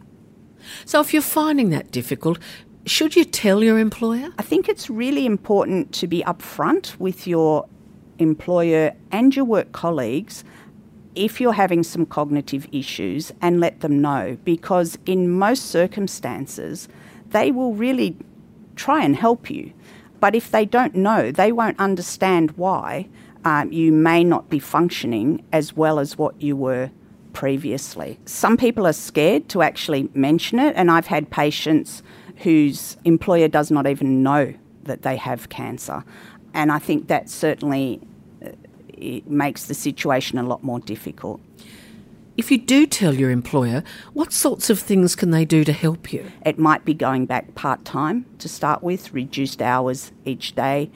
So, 0.85 0.99
if 1.01 1.13
you're 1.13 1.21
finding 1.21 1.69
that 1.69 1.91
difficult, 1.91 2.39
should 2.87 3.15
you 3.15 3.23
tell 3.23 3.63
your 3.63 3.77
employer? 3.77 4.29
I 4.39 4.41
think 4.41 4.67
it's 4.67 4.89
really 4.89 5.27
important 5.27 5.93
to 5.99 6.07
be 6.07 6.23
upfront 6.23 6.97
with 6.97 7.27
your 7.27 7.67
employer 8.17 8.95
and 9.11 9.35
your 9.35 9.45
work 9.45 9.71
colleagues 9.71 10.43
if 11.13 11.39
you're 11.39 11.53
having 11.53 11.83
some 11.83 12.07
cognitive 12.07 12.67
issues 12.71 13.31
and 13.39 13.59
let 13.59 13.81
them 13.81 14.01
know 14.01 14.37
because 14.45 14.97
in 15.05 15.29
most 15.29 15.67
circumstances 15.67 16.87
they 17.29 17.51
will 17.51 17.75
really 17.75 18.17
try 18.75 19.03
and 19.03 19.15
help 19.15 19.51
you 19.51 19.71
but 20.19 20.33
if 20.33 20.49
they 20.49 20.65
don't 20.65 20.95
know 20.95 21.31
they 21.31 21.51
won't 21.51 21.79
understand 21.79 22.49
why 22.51 23.07
um, 23.47 23.71
you 23.71 23.93
may 23.93 24.25
not 24.25 24.49
be 24.49 24.59
functioning 24.59 25.41
as 25.53 25.73
well 25.73 25.99
as 25.99 26.17
what 26.17 26.41
you 26.41 26.55
were 26.57 26.91
previously. 27.31 28.19
Some 28.25 28.57
people 28.57 28.85
are 28.85 28.93
scared 28.93 29.47
to 29.49 29.61
actually 29.61 30.09
mention 30.13 30.59
it, 30.59 30.75
and 30.75 30.91
I've 30.91 31.07
had 31.07 31.29
patients 31.29 32.03
whose 32.37 32.97
employer 33.05 33.47
does 33.47 33.71
not 33.71 33.87
even 33.87 34.21
know 34.21 34.53
that 34.83 35.03
they 35.03 35.15
have 35.15 35.47
cancer. 35.47 36.03
And 36.53 36.73
I 36.73 36.79
think 36.79 37.07
that 37.07 37.29
certainly 37.29 38.01
uh, 38.45 38.49
it 38.89 39.29
makes 39.29 39.65
the 39.65 39.73
situation 39.73 40.37
a 40.37 40.43
lot 40.43 40.61
more 40.61 40.81
difficult. 40.81 41.39
If 42.35 42.51
you 42.51 42.57
do 42.57 42.85
tell 42.85 43.13
your 43.15 43.31
employer, 43.31 43.81
what 44.13 44.33
sorts 44.33 44.69
of 44.69 44.77
things 44.77 45.15
can 45.15 45.31
they 45.31 45.45
do 45.45 45.63
to 45.63 45.71
help 45.71 46.11
you? 46.11 46.25
It 46.45 46.59
might 46.59 46.83
be 46.83 46.93
going 46.93 47.25
back 47.25 47.55
part 47.55 47.85
time 47.85 48.25
to 48.39 48.49
start 48.49 48.83
with, 48.83 49.13
reduced 49.13 49.61
hours 49.61 50.11
each 50.25 50.53
day, 50.53 50.91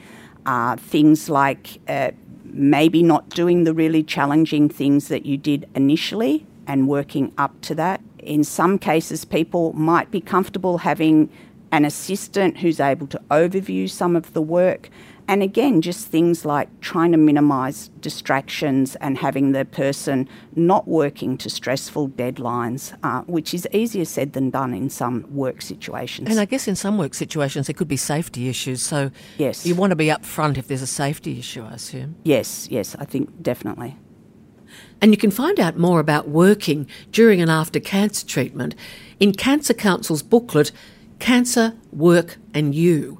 uh, 0.45 0.75
things 0.75 1.29
like 1.29 1.79
uh, 1.87 2.11
maybe 2.53 3.01
not 3.03 3.29
doing 3.29 3.63
the 3.63 3.73
really 3.73 4.03
challenging 4.03 4.69
things 4.69 5.07
that 5.07 5.25
you 5.25 5.37
did 5.37 5.67
initially 5.75 6.45
and 6.67 6.87
working 6.87 7.33
up 7.37 7.59
to 7.61 7.75
that. 7.75 8.01
In 8.19 8.43
some 8.43 8.77
cases, 8.77 9.25
people 9.25 9.73
might 9.73 10.11
be 10.11 10.21
comfortable 10.21 10.79
having 10.79 11.29
an 11.71 11.85
assistant 11.85 12.57
who's 12.57 12.79
able 12.79 13.07
to 13.07 13.21
overview 13.31 13.89
some 13.89 14.15
of 14.15 14.33
the 14.33 14.41
work. 14.41 14.89
And 15.27 15.41
again, 15.41 15.81
just 15.81 16.07
things 16.07 16.45
like 16.45 16.67
trying 16.81 17.11
to 17.11 17.17
minimise 17.17 17.89
distractions 17.99 18.95
and 18.97 19.17
having 19.17 19.51
the 19.51 19.65
person 19.65 20.27
not 20.55 20.87
working 20.87 21.37
to 21.37 21.49
stressful 21.49 22.09
deadlines, 22.09 22.97
uh, 23.03 23.21
which 23.21 23.53
is 23.53 23.67
easier 23.71 24.05
said 24.05 24.33
than 24.33 24.49
done 24.49 24.73
in 24.73 24.89
some 24.89 25.25
work 25.33 25.61
situations. 25.61 26.29
And 26.29 26.39
I 26.39 26.45
guess 26.45 26.67
in 26.67 26.75
some 26.75 26.97
work 26.97 27.13
situations 27.13 27.67
there 27.67 27.73
could 27.73 27.87
be 27.87 27.97
safety 27.97 28.49
issues. 28.49 28.81
So 28.81 29.11
yes, 29.37 29.65
you 29.65 29.75
want 29.75 29.91
to 29.91 29.95
be 29.95 30.07
upfront 30.07 30.57
if 30.57 30.67
there's 30.67 30.81
a 30.81 30.87
safety 30.87 31.39
issue, 31.39 31.63
I 31.63 31.73
assume. 31.73 32.15
Yes, 32.23 32.67
yes, 32.69 32.95
I 32.99 33.05
think 33.05 33.41
definitely. 33.41 33.97
And 35.01 35.11
you 35.11 35.17
can 35.17 35.31
find 35.31 35.59
out 35.59 35.77
more 35.77 35.99
about 35.99 36.29
working 36.29 36.87
during 37.11 37.41
and 37.41 37.49
after 37.49 37.79
cancer 37.79 38.25
treatment 38.25 38.75
in 39.19 39.33
Cancer 39.33 39.73
Council's 39.73 40.23
booklet, 40.23 40.71
Cancer, 41.19 41.75
Work 41.91 42.37
and 42.53 42.73
You. 42.73 43.19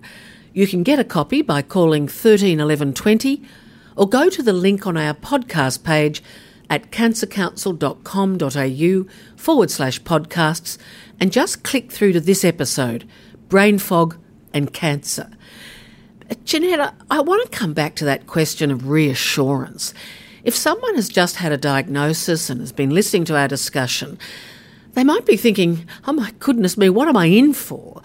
You 0.54 0.68
can 0.68 0.84
get 0.84 1.00
a 1.00 1.06
copy 1.06 1.42
by 1.42 1.62
calling 1.62 2.10
13 2.10 2.60
11 2.60 2.94
20 2.94 3.42
or 3.96 4.10
go 4.10 4.30
to 4.30 4.44
the 4.44 4.52
link 4.52 4.86
on 4.86 4.98
our 4.98 5.14
podcast 5.14 5.82
page 5.84 6.22
at 6.70 6.92
cancercouncil.com.au 6.92 9.14
forward 9.38 9.72
slash 9.72 10.02
podcasts 10.02 10.78
and 11.22 11.32
just 11.32 11.64
click 11.64 11.90
through 11.90 12.12
to 12.14 12.20
this 12.20 12.44
episode 12.44 13.08
Brain 13.48 13.80
Fog 13.80 14.18
and 14.54 14.74
Cancer. 14.74 15.32
Uh, 16.30 16.36
Jeanette, 16.44 16.96
I 17.10 17.22
want 17.22 17.50
to 17.50 17.58
come 17.58 17.72
back 17.74 17.96
to 17.96 18.04
that 18.06 18.28
question 18.28 18.72
of 18.72 18.90
reassurance. 18.90 19.94
If 20.44 20.56
someone 20.56 20.96
has 20.96 21.08
just 21.08 21.38
had 21.38 21.54
a 21.54 21.58
diagnosis 21.58 22.50
and 22.50 22.60
has 22.60 22.74
been 22.74 22.90
listening 22.90 23.24
to 23.26 23.38
our 23.38 23.48
discussion, 23.48 24.18
they 24.94 25.04
might 25.06 25.26
be 25.26 25.38
thinking, 25.38 25.88
oh 26.06 26.14
my 26.14 26.32
goodness 26.40 26.78
me, 26.78 26.90
what 26.90 27.08
am 27.08 27.16
I 27.16 27.28
in 27.28 27.54
for? 27.54 28.02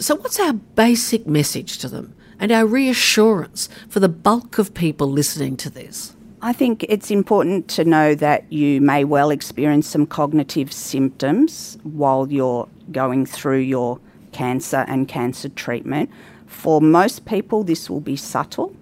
So, 0.00 0.14
what's 0.14 0.38
our 0.38 0.52
basic 0.52 1.26
message 1.26 1.78
to 1.78 1.88
them 1.88 2.14
and 2.38 2.52
our 2.52 2.64
reassurance 2.64 3.68
for 3.88 3.98
the 3.98 4.08
bulk 4.08 4.56
of 4.58 4.72
people 4.72 5.10
listening 5.10 5.56
to 5.56 5.70
this? 5.70 6.14
I 6.40 6.52
think 6.52 6.84
it's 6.88 7.10
important 7.10 7.66
to 7.70 7.84
know 7.84 8.14
that 8.14 8.52
you 8.52 8.80
may 8.80 9.02
well 9.02 9.30
experience 9.30 9.88
some 9.88 10.06
cognitive 10.06 10.72
symptoms 10.72 11.78
while 11.82 12.30
you're 12.30 12.68
going 12.92 13.26
through 13.26 13.58
your 13.58 13.98
cancer 14.30 14.84
and 14.86 15.08
cancer 15.08 15.48
treatment. 15.48 16.10
For 16.46 16.80
most 16.80 17.24
people, 17.24 17.64
this 17.64 17.90
will 17.90 18.00
be 18.00 18.14
subtle 18.14 18.76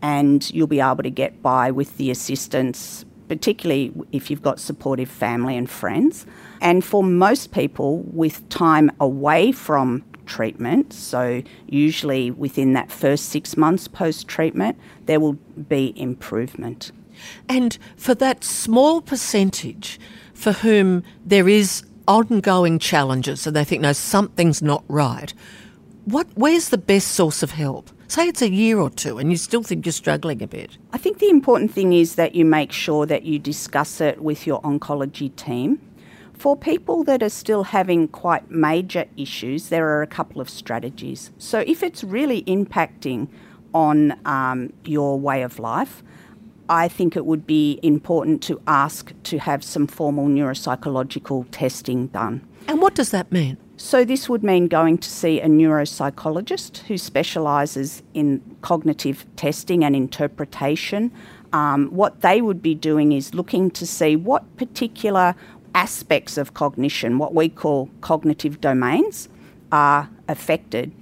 and 0.00 0.48
you'll 0.52 0.68
be 0.68 0.80
able 0.80 1.02
to 1.02 1.10
get 1.10 1.42
by 1.42 1.72
with 1.72 1.96
the 1.96 2.08
assistance, 2.08 3.04
particularly 3.26 3.92
if 4.12 4.30
you've 4.30 4.42
got 4.42 4.60
supportive 4.60 5.10
family 5.10 5.56
and 5.56 5.68
friends. 5.68 6.24
And 6.60 6.84
for 6.84 7.02
most 7.02 7.50
people, 7.50 7.98
with 8.12 8.48
time 8.48 8.92
away 9.00 9.50
from 9.50 10.04
treatment, 10.32 10.94
so 10.94 11.42
usually 11.68 12.30
within 12.30 12.72
that 12.72 12.90
first 12.90 13.26
six 13.28 13.54
months 13.54 13.86
post 13.86 14.26
treatment, 14.26 14.78
there 15.04 15.20
will 15.20 15.34
be 15.68 15.92
improvement. 15.94 16.90
And 17.50 17.76
for 17.96 18.14
that 18.14 18.42
small 18.42 19.02
percentage 19.02 20.00
for 20.32 20.52
whom 20.52 21.02
there 21.24 21.48
is 21.48 21.82
ongoing 22.08 22.78
challenges 22.78 23.46
and 23.46 23.54
they 23.54 23.64
think, 23.64 23.82
no, 23.82 23.92
something's 23.92 24.62
not 24.62 24.82
right, 24.88 25.34
what, 26.06 26.26
where's 26.34 26.70
the 26.70 26.78
best 26.78 27.08
source 27.08 27.42
of 27.42 27.50
help? 27.50 27.90
Say 28.08 28.28
it's 28.28 28.42
a 28.42 28.50
year 28.50 28.78
or 28.78 28.88
two 28.88 29.18
and 29.18 29.30
you 29.30 29.36
still 29.36 29.62
think 29.62 29.84
you're 29.84 29.92
struggling 29.92 30.42
a 30.42 30.46
bit. 30.46 30.78
I 30.94 30.98
think 30.98 31.18
the 31.18 31.28
important 31.28 31.72
thing 31.72 31.92
is 31.92 32.14
that 32.14 32.34
you 32.34 32.46
make 32.46 32.72
sure 32.72 33.04
that 33.04 33.24
you 33.24 33.38
discuss 33.38 34.00
it 34.00 34.22
with 34.22 34.46
your 34.46 34.62
oncology 34.62 35.34
team 35.36 35.78
for 36.42 36.56
people 36.56 37.04
that 37.04 37.22
are 37.22 37.28
still 37.28 37.62
having 37.62 38.08
quite 38.08 38.50
major 38.50 39.04
issues, 39.16 39.68
there 39.68 39.86
are 39.90 40.02
a 40.02 40.08
couple 40.08 40.40
of 40.40 40.50
strategies. 40.50 41.30
So, 41.38 41.60
if 41.68 41.84
it's 41.84 42.02
really 42.02 42.42
impacting 42.42 43.28
on 43.72 44.18
um, 44.26 44.72
your 44.84 45.20
way 45.20 45.42
of 45.42 45.60
life, 45.60 46.02
I 46.68 46.88
think 46.88 47.14
it 47.14 47.26
would 47.26 47.46
be 47.46 47.78
important 47.84 48.42
to 48.42 48.60
ask 48.66 49.12
to 49.22 49.38
have 49.38 49.62
some 49.62 49.86
formal 49.86 50.26
neuropsychological 50.26 51.46
testing 51.52 52.08
done. 52.08 52.44
And 52.66 52.80
what 52.80 52.96
does 52.96 53.12
that 53.12 53.30
mean? 53.30 53.56
So, 53.76 54.04
this 54.04 54.28
would 54.28 54.42
mean 54.42 54.66
going 54.66 54.98
to 54.98 55.08
see 55.08 55.40
a 55.40 55.46
neuropsychologist 55.46 56.78
who 56.88 56.98
specialises 56.98 58.02
in 58.14 58.42
cognitive 58.62 59.26
testing 59.36 59.84
and 59.84 59.94
interpretation. 59.94 61.12
Um, 61.52 61.88
what 61.88 62.22
they 62.22 62.40
would 62.40 62.62
be 62.62 62.74
doing 62.74 63.12
is 63.12 63.34
looking 63.34 63.70
to 63.72 63.86
see 63.86 64.16
what 64.16 64.56
particular 64.56 65.34
aspects 65.74 66.36
of 66.36 66.54
cognition, 66.54 67.18
what 67.18 67.34
we 67.34 67.48
call 67.48 67.90
cognitive 68.00 68.60
domains, 68.60 69.28
are 69.70 70.10
affected. 70.28 70.92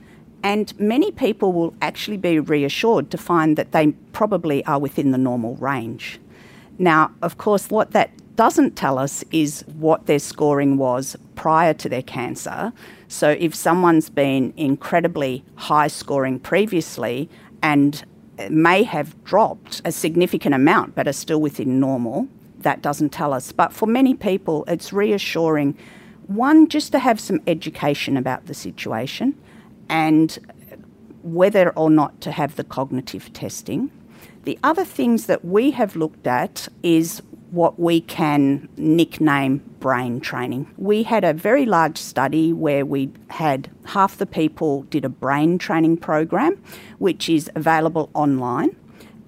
And 0.42 0.78
many 0.78 1.10
people 1.10 1.52
will 1.52 1.74
actually 1.82 2.16
be 2.16 2.38
reassured 2.38 3.10
to 3.10 3.18
find 3.18 3.56
that 3.56 3.72
they 3.72 3.88
probably 4.12 4.64
are 4.64 4.78
within 4.78 5.10
the 5.10 5.18
normal 5.18 5.56
range. 5.56 6.18
Now, 6.78 7.12
of 7.20 7.36
course, 7.36 7.68
what 7.68 7.90
that 7.90 8.10
doesn't 8.36 8.74
tell 8.74 8.98
us 8.98 9.22
is 9.32 9.64
what 9.76 10.06
their 10.06 10.18
scoring 10.18 10.78
was 10.78 11.14
prior 11.34 11.74
to 11.74 11.88
their 11.90 12.02
cancer. 12.02 12.72
So, 13.08 13.36
if 13.38 13.54
someone's 13.54 14.08
been 14.08 14.54
incredibly 14.56 15.44
high 15.56 15.88
scoring 15.88 16.40
previously 16.40 17.28
and 17.62 18.02
may 18.48 18.82
have 18.84 19.22
dropped 19.24 19.82
a 19.84 19.92
significant 19.92 20.54
amount 20.54 20.94
but 20.94 21.06
are 21.06 21.12
still 21.12 21.40
within 21.40 21.80
normal, 21.80 22.28
that 22.60 22.82
doesn't 22.82 23.10
tell 23.10 23.32
us. 23.32 23.52
But 23.52 23.72
for 23.72 23.86
many 23.86 24.14
people, 24.14 24.64
it's 24.68 24.92
reassuring 24.92 25.76
one, 26.26 26.68
just 26.68 26.92
to 26.92 27.00
have 27.00 27.18
some 27.18 27.40
education 27.48 28.16
about 28.16 28.46
the 28.46 28.54
situation 28.54 29.34
and 29.88 30.38
whether 31.22 31.70
or 31.70 31.90
not 31.90 32.20
to 32.20 32.30
have 32.30 32.54
the 32.54 32.62
cognitive 32.62 33.32
testing. 33.32 33.90
The 34.44 34.56
other 34.62 34.84
things 34.84 35.26
that 35.26 35.44
we 35.44 35.72
have 35.72 35.96
looked 35.96 36.28
at 36.28 36.68
is 36.84 37.20
what 37.50 37.80
we 37.80 38.00
can 38.00 38.68
nickname 38.76 39.58
brain 39.80 40.20
training. 40.20 40.72
We 40.76 41.02
had 41.02 41.24
a 41.24 41.32
very 41.32 41.66
large 41.66 41.98
study 41.98 42.52
where 42.52 42.86
we 42.86 43.10
had 43.28 43.68
half 43.86 44.16
the 44.16 44.26
people 44.26 44.82
did 44.84 45.04
a 45.04 45.08
brain 45.08 45.58
training 45.58 45.96
program, 45.96 46.62
which 46.98 47.28
is 47.28 47.50
available 47.56 48.08
online, 48.14 48.76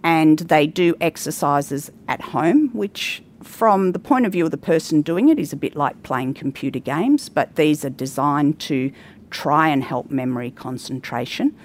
and 0.03 0.41
they 0.41 0.67
do 0.67 0.95
exercises 1.01 1.91
at 2.09 2.21
home, 2.21 2.69
which 2.71 3.23
from 3.43 3.93
the 3.93 3.99
point 3.99 4.27
of 4.27 4.33
view 4.33 4.45
of 4.45 4.51
the 4.51 4.57
person 4.57 5.03
doing 5.03 5.29
it 5.29 5.39
is 5.39 5.53
a 5.53 5.57
bit 5.57 5.77
like 5.77 6.03
playing 6.03 6.35
computer 6.35 6.79
games, 6.79 7.29
but 7.29 7.57
these 7.57 7.85
are 7.85 7.91
designed 7.91 8.59
to 8.61 8.93
try 9.31 9.69
and 9.69 9.83
help 9.83 10.11
memory 10.11 10.51
concentration. 10.51 11.57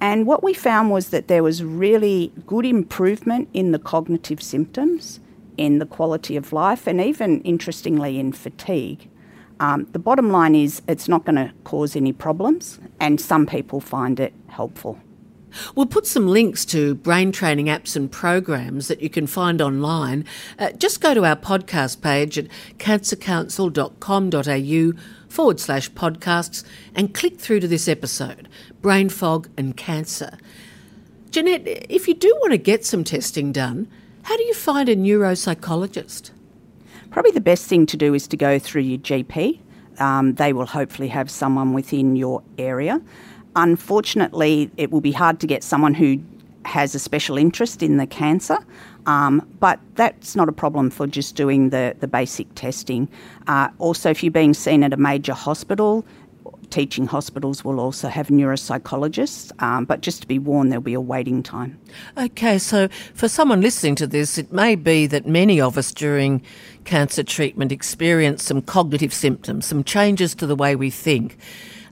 And 0.00 0.26
what 0.26 0.42
we 0.42 0.52
found 0.52 0.90
was 0.90 1.10
that 1.10 1.28
there 1.28 1.42
was 1.42 1.62
really 1.62 2.32
good 2.46 2.66
improvement 2.66 3.48
in 3.52 3.70
the 3.70 3.78
cognitive 3.78 4.42
symptoms, 4.42 5.20
in 5.56 5.78
the 5.78 5.86
quality 5.86 6.36
of 6.36 6.52
life, 6.52 6.86
and 6.86 7.00
even 7.00 7.40
interestingly 7.42 8.18
in 8.18 8.32
fatigue. 8.32 9.08
Um, 9.60 9.86
the 9.92 10.00
bottom 10.00 10.30
line 10.32 10.56
is 10.56 10.82
it's 10.88 11.08
not 11.08 11.24
going 11.24 11.36
to 11.36 11.52
cause 11.62 11.94
any 11.94 12.12
problems, 12.12 12.80
and 12.98 13.20
some 13.20 13.46
people 13.46 13.78
find 13.78 14.18
it 14.18 14.32
helpful. 14.48 14.98
We'll 15.74 15.86
put 15.86 16.06
some 16.06 16.28
links 16.28 16.64
to 16.66 16.94
brain 16.94 17.32
training 17.32 17.66
apps 17.66 17.96
and 17.96 18.08
programs 18.10 18.88
that 18.88 19.02
you 19.02 19.10
can 19.10 19.26
find 19.26 19.60
online. 19.60 20.24
Uh, 20.58 20.70
just 20.72 21.00
go 21.00 21.14
to 21.14 21.24
our 21.24 21.36
podcast 21.36 22.02
page 22.02 22.38
at 22.38 22.46
cancercouncil.com.au 22.78 24.98
forward 25.28 25.60
slash 25.60 25.90
podcasts 25.92 26.64
and 26.94 27.14
click 27.14 27.38
through 27.38 27.60
to 27.60 27.68
this 27.68 27.88
episode 27.88 28.48
Brain 28.80 29.08
Fog 29.08 29.48
and 29.56 29.76
Cancer. 29.76 30.38
Jeanette, 31.30 31.86
if 31.88 32.08
you 32.08 32.14
do 32.14 32.36
want 32.40 32.52
to 32.52 32.58
get 32.58 32.84
some 32.84 33.04
testing 33.04 33.52
done, 33.52 33.88
how 34.24 34.36
do 34.36 34.42
you 34.44 34.54
find 34.54 34.88
a 34.88 34.96
neuropsychologist? 34.96 36.30
Probably 37.10 37.30
the 37.30 37.40
best 37.40 37.66
thing 37.66 37.86
to 37.86 37.96
do 37.96 38.14
is 38.14 38.26
to 38.28 38.36
go 38.36 38.58
through 38.58 38.82
your 38.82 38.98
GP. 38.98 39.60
Um, 39.98 40.34
they 40.34 40.52
will 40.52 40.66
hopefully 40.66 41.08
have 41.08 41.30
someone 41.30 41.72
within 41.72 42.16
your 42.16 42.42
area. 42.58 43.00
Unfortunately, 43.56 44.70
it 44.76 44.90
will 44.90 45.00
be 45.00 45.12
hard 45.12 45.40
to 45.40 45.46
get 45.46 45.62
someone 45.62 45.94
who 45.94 46.22
has 46.64 46.94
a 46.94 46.98
special 46.98 47.36
interest 47.36 47.82
in 47.82 47.96
the 47.96 48.06
cancer, 48.06 48.58
um, 49.06 49.46
but 49.58 49.80
that's 49.96 50.36
not 50.36 50.48
a 50.48 50.52
problem 50.52 50.90
for 50.90 51.06
just 51.06 51.34
doing 51.34 51.70
the, 51.70 51.94
the 52.00 52.06
basic 52.06 52.52
testing. 52.54 53.08
Uh, 53.46 53.68
also, 53.78 54.10
if 54.10 54.22
you're 54.22 54.30
being 54.30 54.54
seen 54.54 54.84
at 54.84 54.92
a 54.92 54.96
major 54.96 55.34
hospital, 55.34 56.04
teaching 56.70 57.06
hospitals 57.06 57.64
will 57.64 57.78
also 57.78 58.08
have 58.08 58.28
neuropsychologists, 58.28 59.52
um, 59.62 59.84
but 59.84 60.00
just 60.00 60.22
to 60.22 60.26
be 60.26 60.38
warned, 60.38 60.72
there'll 60.72 60.82
be 60.82 60.94
a 60.94 61.00
waiting 61.00 61.42
time. 61.42 61.78
Okay, 62.16 62.58
so 62.58 62.88
for 63.14 63.28
someone 63.28 63.60
listening 63.60 63.94
to 63.96 64.06
this, 64.06 64.38
it 64.38 64.52
may 64.52 64.74
be 64.74 65.06
that 65.06 65.26
many 65.26 65.60
of 65.60 65.76
us 65.76 65.92
during 65.92 66.42
cancer 66.84 67.22
treatment 67.22 67.70
experience 67.70 68.42
some 68.42 68.62
cognitive 68.62 69.12
symptoms, 69.12 69.66
some 69.66 69.84
changes 69.84 70.34
to 70.34 70.46
the 70.46 70.56
way 70.56 70.74
we 70.74 70.90
think. 70.90 71.38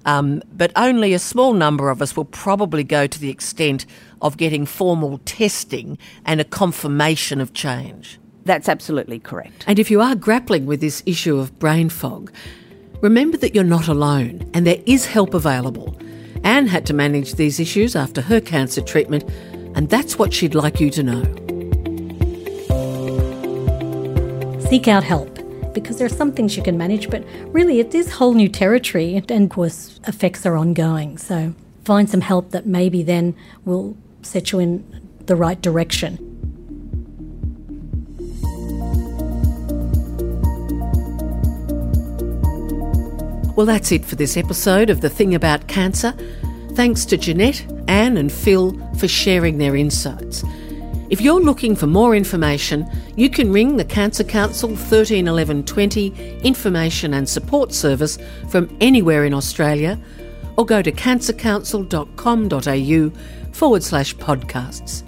Um, 0.06 0.42
but 0.52 0.72
only 0.76 1.12
a 1.12 1.18
small 1.18 1.52
number 1.52 1.90
of 1.90 2.00
us 2.00 2.16
will 2.16 2.24
probably 2.24 2.84
go 2.84 3.06
to 3.06 3.20
the 3.20 3.30
extent 3.30 3.86
of 4.22 4.36
getting 4.36 4.66
formal 4.66 5.18
testing 5.24 5.98
and 6.24 6.40
a 6.40 6.44
confirmation 6.44 7.40
of 7.40 7.52
change. 7.52 8.18
That's 8.44 8.68
absolutely 8.68 9.18
correct. 9.18 9.64
And 9.66 9.78
if 9.78 9.90
you 9.90 10.00
are 10.00 10.14
grappling 10.14 10.66
with 10.66 10.80
this 10.80 11.02
issue 11.04 11.38
of 11.38 11.58
brain 11.58 11.88
fog, 11.88 12.32
remember 13.00 13.36
that 13.38 13.54
you're 13.54 13.64
not 13.64 13.88
alone 13.88 14.50
and 14.54 14.66
there 14.66 14.82
is 14.86 15.06
help 15.06 15.34
available. 15.34 15.96
Anne 16.42 16.66
had 16.66 16.86
to 16.86 16.94
manage 16.94 17.34
these 17.34 17.60
issues 17.60 17.94
after 17.94 18.22
her 18.22 18.40
cancer 18.40 18.80
treatment, 18.80 19.24
and 19.74 19.90
that's 19.90 20.18
what 20.18 20.32
she'd 20.32 20.54
like 20.54 20.80
you 20.80 20.90
to 20.90 21.02
know. 21.02 21.22
Seek 24.68 24.88
out 24.88 25.04
help 25.04 25.39
because 25.72 25.98
there 25.98 26.06
are 26.06 26.08
some 26.08 26.32
things 26.32 26.56
you 26.56 26.62
can 26.62 26.76
manage, 26.76 27.10
but 27.10 27.24
really 27.48 27.80
it 27.80 27.94
is 27.94 28.10
whole 28.12 28.34
new 28.34 28.48
territory, 28.48 29.16
and 29.16 29.30
of 29.30 29.50
course, 29.50 30.00
effects 30.06 30.44
are 30.46 30.56
ongoing. 30.56 31.18
So 31.18 31.54
find 31.84 32.08
some 32.08 32.20
help 32.20 32.50
that 32.50 32.66
maybe 32.66 33.02
then 33.02 33.34
will 33.64 33.96
set 34.22 34.52
you 34.52 34.58
in 34.58 34.84
the 35.26 35.36
right 35.36 35.60
direction. 35.60 36.26
Well, 43.56 43.66
that's 43.66 43.92
it 43.92 44.06
for 44.06 44.16
this 44.16 44.36
episode 44.36 44.88
of 44.88 45.02
The 45.02 45.10
Thing 45.10 45.34
About 45.34 45.66
Cancer. 45.68 46.14
Thanks 46.72 47.04
to 47.06 47.18
Jeanette, 47.18 47.62
Anne, 47.88 48.16
and 48.16 48.32
Phil 48.32 48.72
for 48.96 49.06
sharing 49.06 49.58
their 49.58 49.76
insights. 49.76 50.42
If 51.10 51.20
you're 51.20 51.40
looking 51.40 51.74
for 51.74 51.88
more 51.88 52.14
information, 52.14 52.88
you 53.16 53.28
can 53.28 53.52
ring 53.52 53.76
the 53.76 53.84
Cancer 53.84 54.22
Council 54.22 54.76
13 54.76 55.26
11 55.26 55.64
20 55.64 56.38
information 56.44 57.14
and 57.14 57.28
support 57.28 57.72
service 57.72 58.16
from 58.48 58.76
anywhere 58.80 59.24
in 59.24 59.34
Australia 59.34 59.98
or 60.56 60.64
go 60.64 60.82
to 60.82 60.92
cancercouncil.com.au 60.92 63.52
forward 63.52 63.82
slash 63.82 64.14
podcasts. 64.16 65.02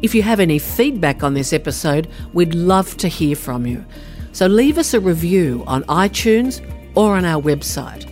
If 0.00 0.14
you 0.14 0.22
have 0.22 0.40
any 0.40 0.58
feedback 0.58 1.22
on 1.22 1.34
this 1.34 1.52
episode, 1.52 2.08
we'd 2.32 2.54
love 2.54 2.96
to 2.96 3.08
hear 3.08 3.36
from 3.36 3.66
you. 3.66 3.84
So 4.32 4.46
leave 4.46 4.78
us 4.78 4.94
a 4.94 5.00
review 5.00 5.64
on 5.66 5.84
iTunes 5.84 6.66
or 6.94 7.14
on 7.14 7.26
our 7.26 7.42
website. 7.42 8.10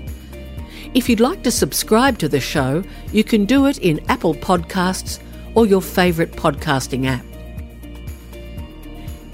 If 0.93 1.09
you'd 1.09 1.21
like 1.21 1.43
to 1.45 1.51
subscribe 1.51 2.19
to 2.19 2.29
the 2.29 2.41
show, 2.41 2.85
you 3.13 3.25
can 3.25 3.47
do 3.47 3.65
it 3.65 3.79
in 3.79 4.05
Apple 4.11 4.35
Podcasts 4.35 5.21
or 5.55 5.67
your 5.67 5.83
favourite 5.83 6.33
podcasting 6.33 7.07
app. 7.07 7.25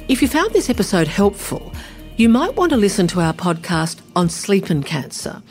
If 0.08 0.22
you 0.22 0.28
found 0.28 0.52
this 0.52 0.68
episode 0.68 1.08
helpful, 1.08 1.72
you 2.16 2.28
might 2.28 2.56
want 2.56 2.70
to 2.70 2.76
listen 2.76 3.06
to 3.08 3.20
our 3.20 3.32
podcast 3.32 4.00
on 4.14 4.28
sleep 4.28 4.68
and 4.68 4.84
cancer. 4.84 5.42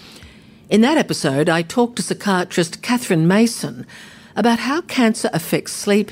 In 0.69 0.81
that 0.81 0.97
episode, 0.97 1.49
I 1.49 1.61
talked 1.61 1.95
to 1.95 2.03
psychiatrist 2.03 2.81
Catherine 2.81 3.27
Mason 3.27 3.87
about 4.35 4.59
how 4.59 4.81
cancer 4.81 5.29
affects 5.33 5.71
sleep 5.71 6.11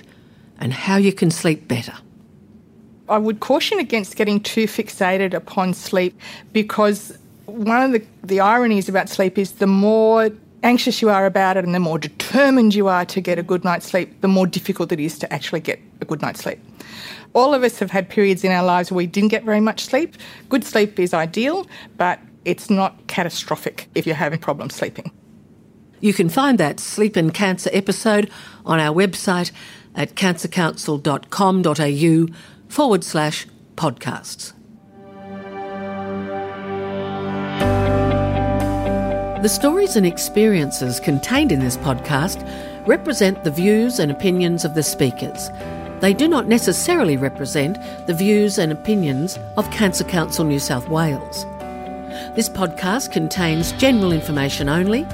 and 0.59 0.73
how 0.73 0.97
you 0.97 1.13
can 1.13 1.29
sleep 1.29 1.67
better. 1.67 1.93
I 3.09 3.17
would 3.17 3.39
caution 3.39 3.79
against 3.79 4.15
getting 4.15 4.39
too 4.39 4.65
fixated 4.65 5.33
upon 5.33 5.73
sleep 5.73 6.19
because 6.51 7.17
one 7.45 7.81
of 7.81 7.91
the, 7.91 8.05
the 8.23 8.39
ironies 8.39 8.89
about 8.89 9.09
sleep 9.09 9.37
is 9.37 9.53
the 9.53 9.67
more 9.67 10.29
anxious 10.63 11.01
you 11.01 11.09
are 11.09 11.25
about 11.25 11.57
it 11.57 11.65
and 11.65 11.73
the 11.73 11.79
more 11.79 11.99
determined 11.99 12.75
you 12.75 12.87
are 12.87 13.05
to 13.05 13.21
get 13.21 13.39
a 13.39 13.43
good 13.43 13.63
night's 13.63 13.87
sleep, 13.87 14.21
the 14.21 14.27
more 14.27 14.47
difficult 14.47 14.91
it 14.91 14.99
is 14.99 15.17
to 15.19 15.33
actually 15.33 15.61
get 15.61 15.79
a 16.01 16.05
good 16.05 16.21
night's 16.21 16.41
sleep. 16.41 16.59
All 17.33 17.53
of 17.53 17.63
us 17.63 17.79
have 17.79 17.91
had 17.91 18.09
periods 18.09 18.43
in 18.43 18.51
our 18.51 18.63
lives 18.63 18.91
where 18.91 18.97
we 18.97 19.07
didn't 19.07 19.29
get 19.29 19.43
very 19.43 19.59
much 19.59 19.85
sleep. 19.85 20.15
Good 20.49 20.63
sleep 20.63 20.99
is 20.99 21.13
ideal, 21.13 21.67
but 21.97 22.19
it's 22.45 22.69
not 22.69 23.07
catastrophic 23.07 23.89
if 23.93 24.07
you're 24.07 24.15
having 24.15 24.39
problems 24.39 24.75
sleeping. 24.75 25.11
You 25.99 26.13
can 26.13 26.29
find 26.29 26.59
that 26.59 26.79
Sleep 26.79 27.15
and 27.15 27.33
Cancer 27.33 27.71
episode 27.73 28.29
on 28.65 28.79
our 28.79 28.95
website 28.95 29.51
at 29.95 30.13
cancercouncil.com.au 30.15 32.33
forward 32.69 33.03
slash 33.03 33.47
podcasts. 33.75 34.53
The 39.41 39.49
stories 39.49 39.95
and 39.95 40.03
experiences 40.03 40.99
contained 40.99 41.51
in 41.51 41.59
this 41.59 41.77
podcast 41.77 42.43
represent 42.87 43.43
the 43.43 43.51
views 43.51 43.99
and 43.99 44.11
opinions 44.11 44.65
of 44.65 44.73
the 44.73 44.81
speakers. 44.81 45.51
They 45.99 46.15
do 46.15 46.27
not 46.27 46.47
necessarily 46.47 47.17
represent 47.17 47.77
the 48.07 48.15
views 48.15 48.57
and 48.57 48.71
opinions 48.71 49.37
of 49.55 49.69
Cancer 49.69 50.05
Council 50.05 50.43
New 50.43 50.57
South 50.57 50.89
Wales. 50.89 51.45
This 52.35 52.49
podcast 52.49 53.11
contains 53.11 53.73
general 53.73 54.11
information 54.11 54.69
only, 54.69 55.05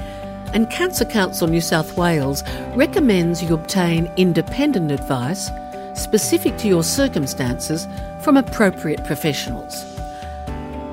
and 0.54 0.70
Cancer 0.70 1.04
Council 1.04 1.46
New 1.46 1.60
South 1.60 1.94
Wales 1.98 2.42
recommends 2.74 3.42
you 3.42 3.52
obtain 3.52 4.10
independent 4.16 4.90
advice 4.90 5.50
specific 5.92 6.56
to 6.56 6.66
your 6.66 6.82
circumstances 6.82 7.86
from 8.20 8.38
appropriate 8.38 9.04
professionals. 9.04 9.84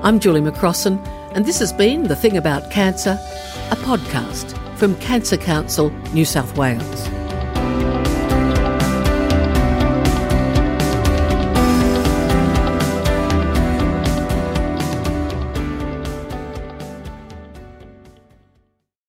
I'm 0.02 0.20
Julie 0.20 0.42
McCrossan 0.42 1.02
and 1.34 1.46
this 1.46 1.58
has 1.58 1.72
been 1.72 2.04
The 2.04 2.16
Thing 2.16 2.36
About 2.36 2.70
Cancer, 2.70 3.18
a 3.70 3.76
podcast 3.76 4.56
from 4.76 4.94
Cancer 4.96 5.36
Council, 5.36 5.90
New 6.12 6.24
South 6.24 6.56
Wales. 6.56 7.21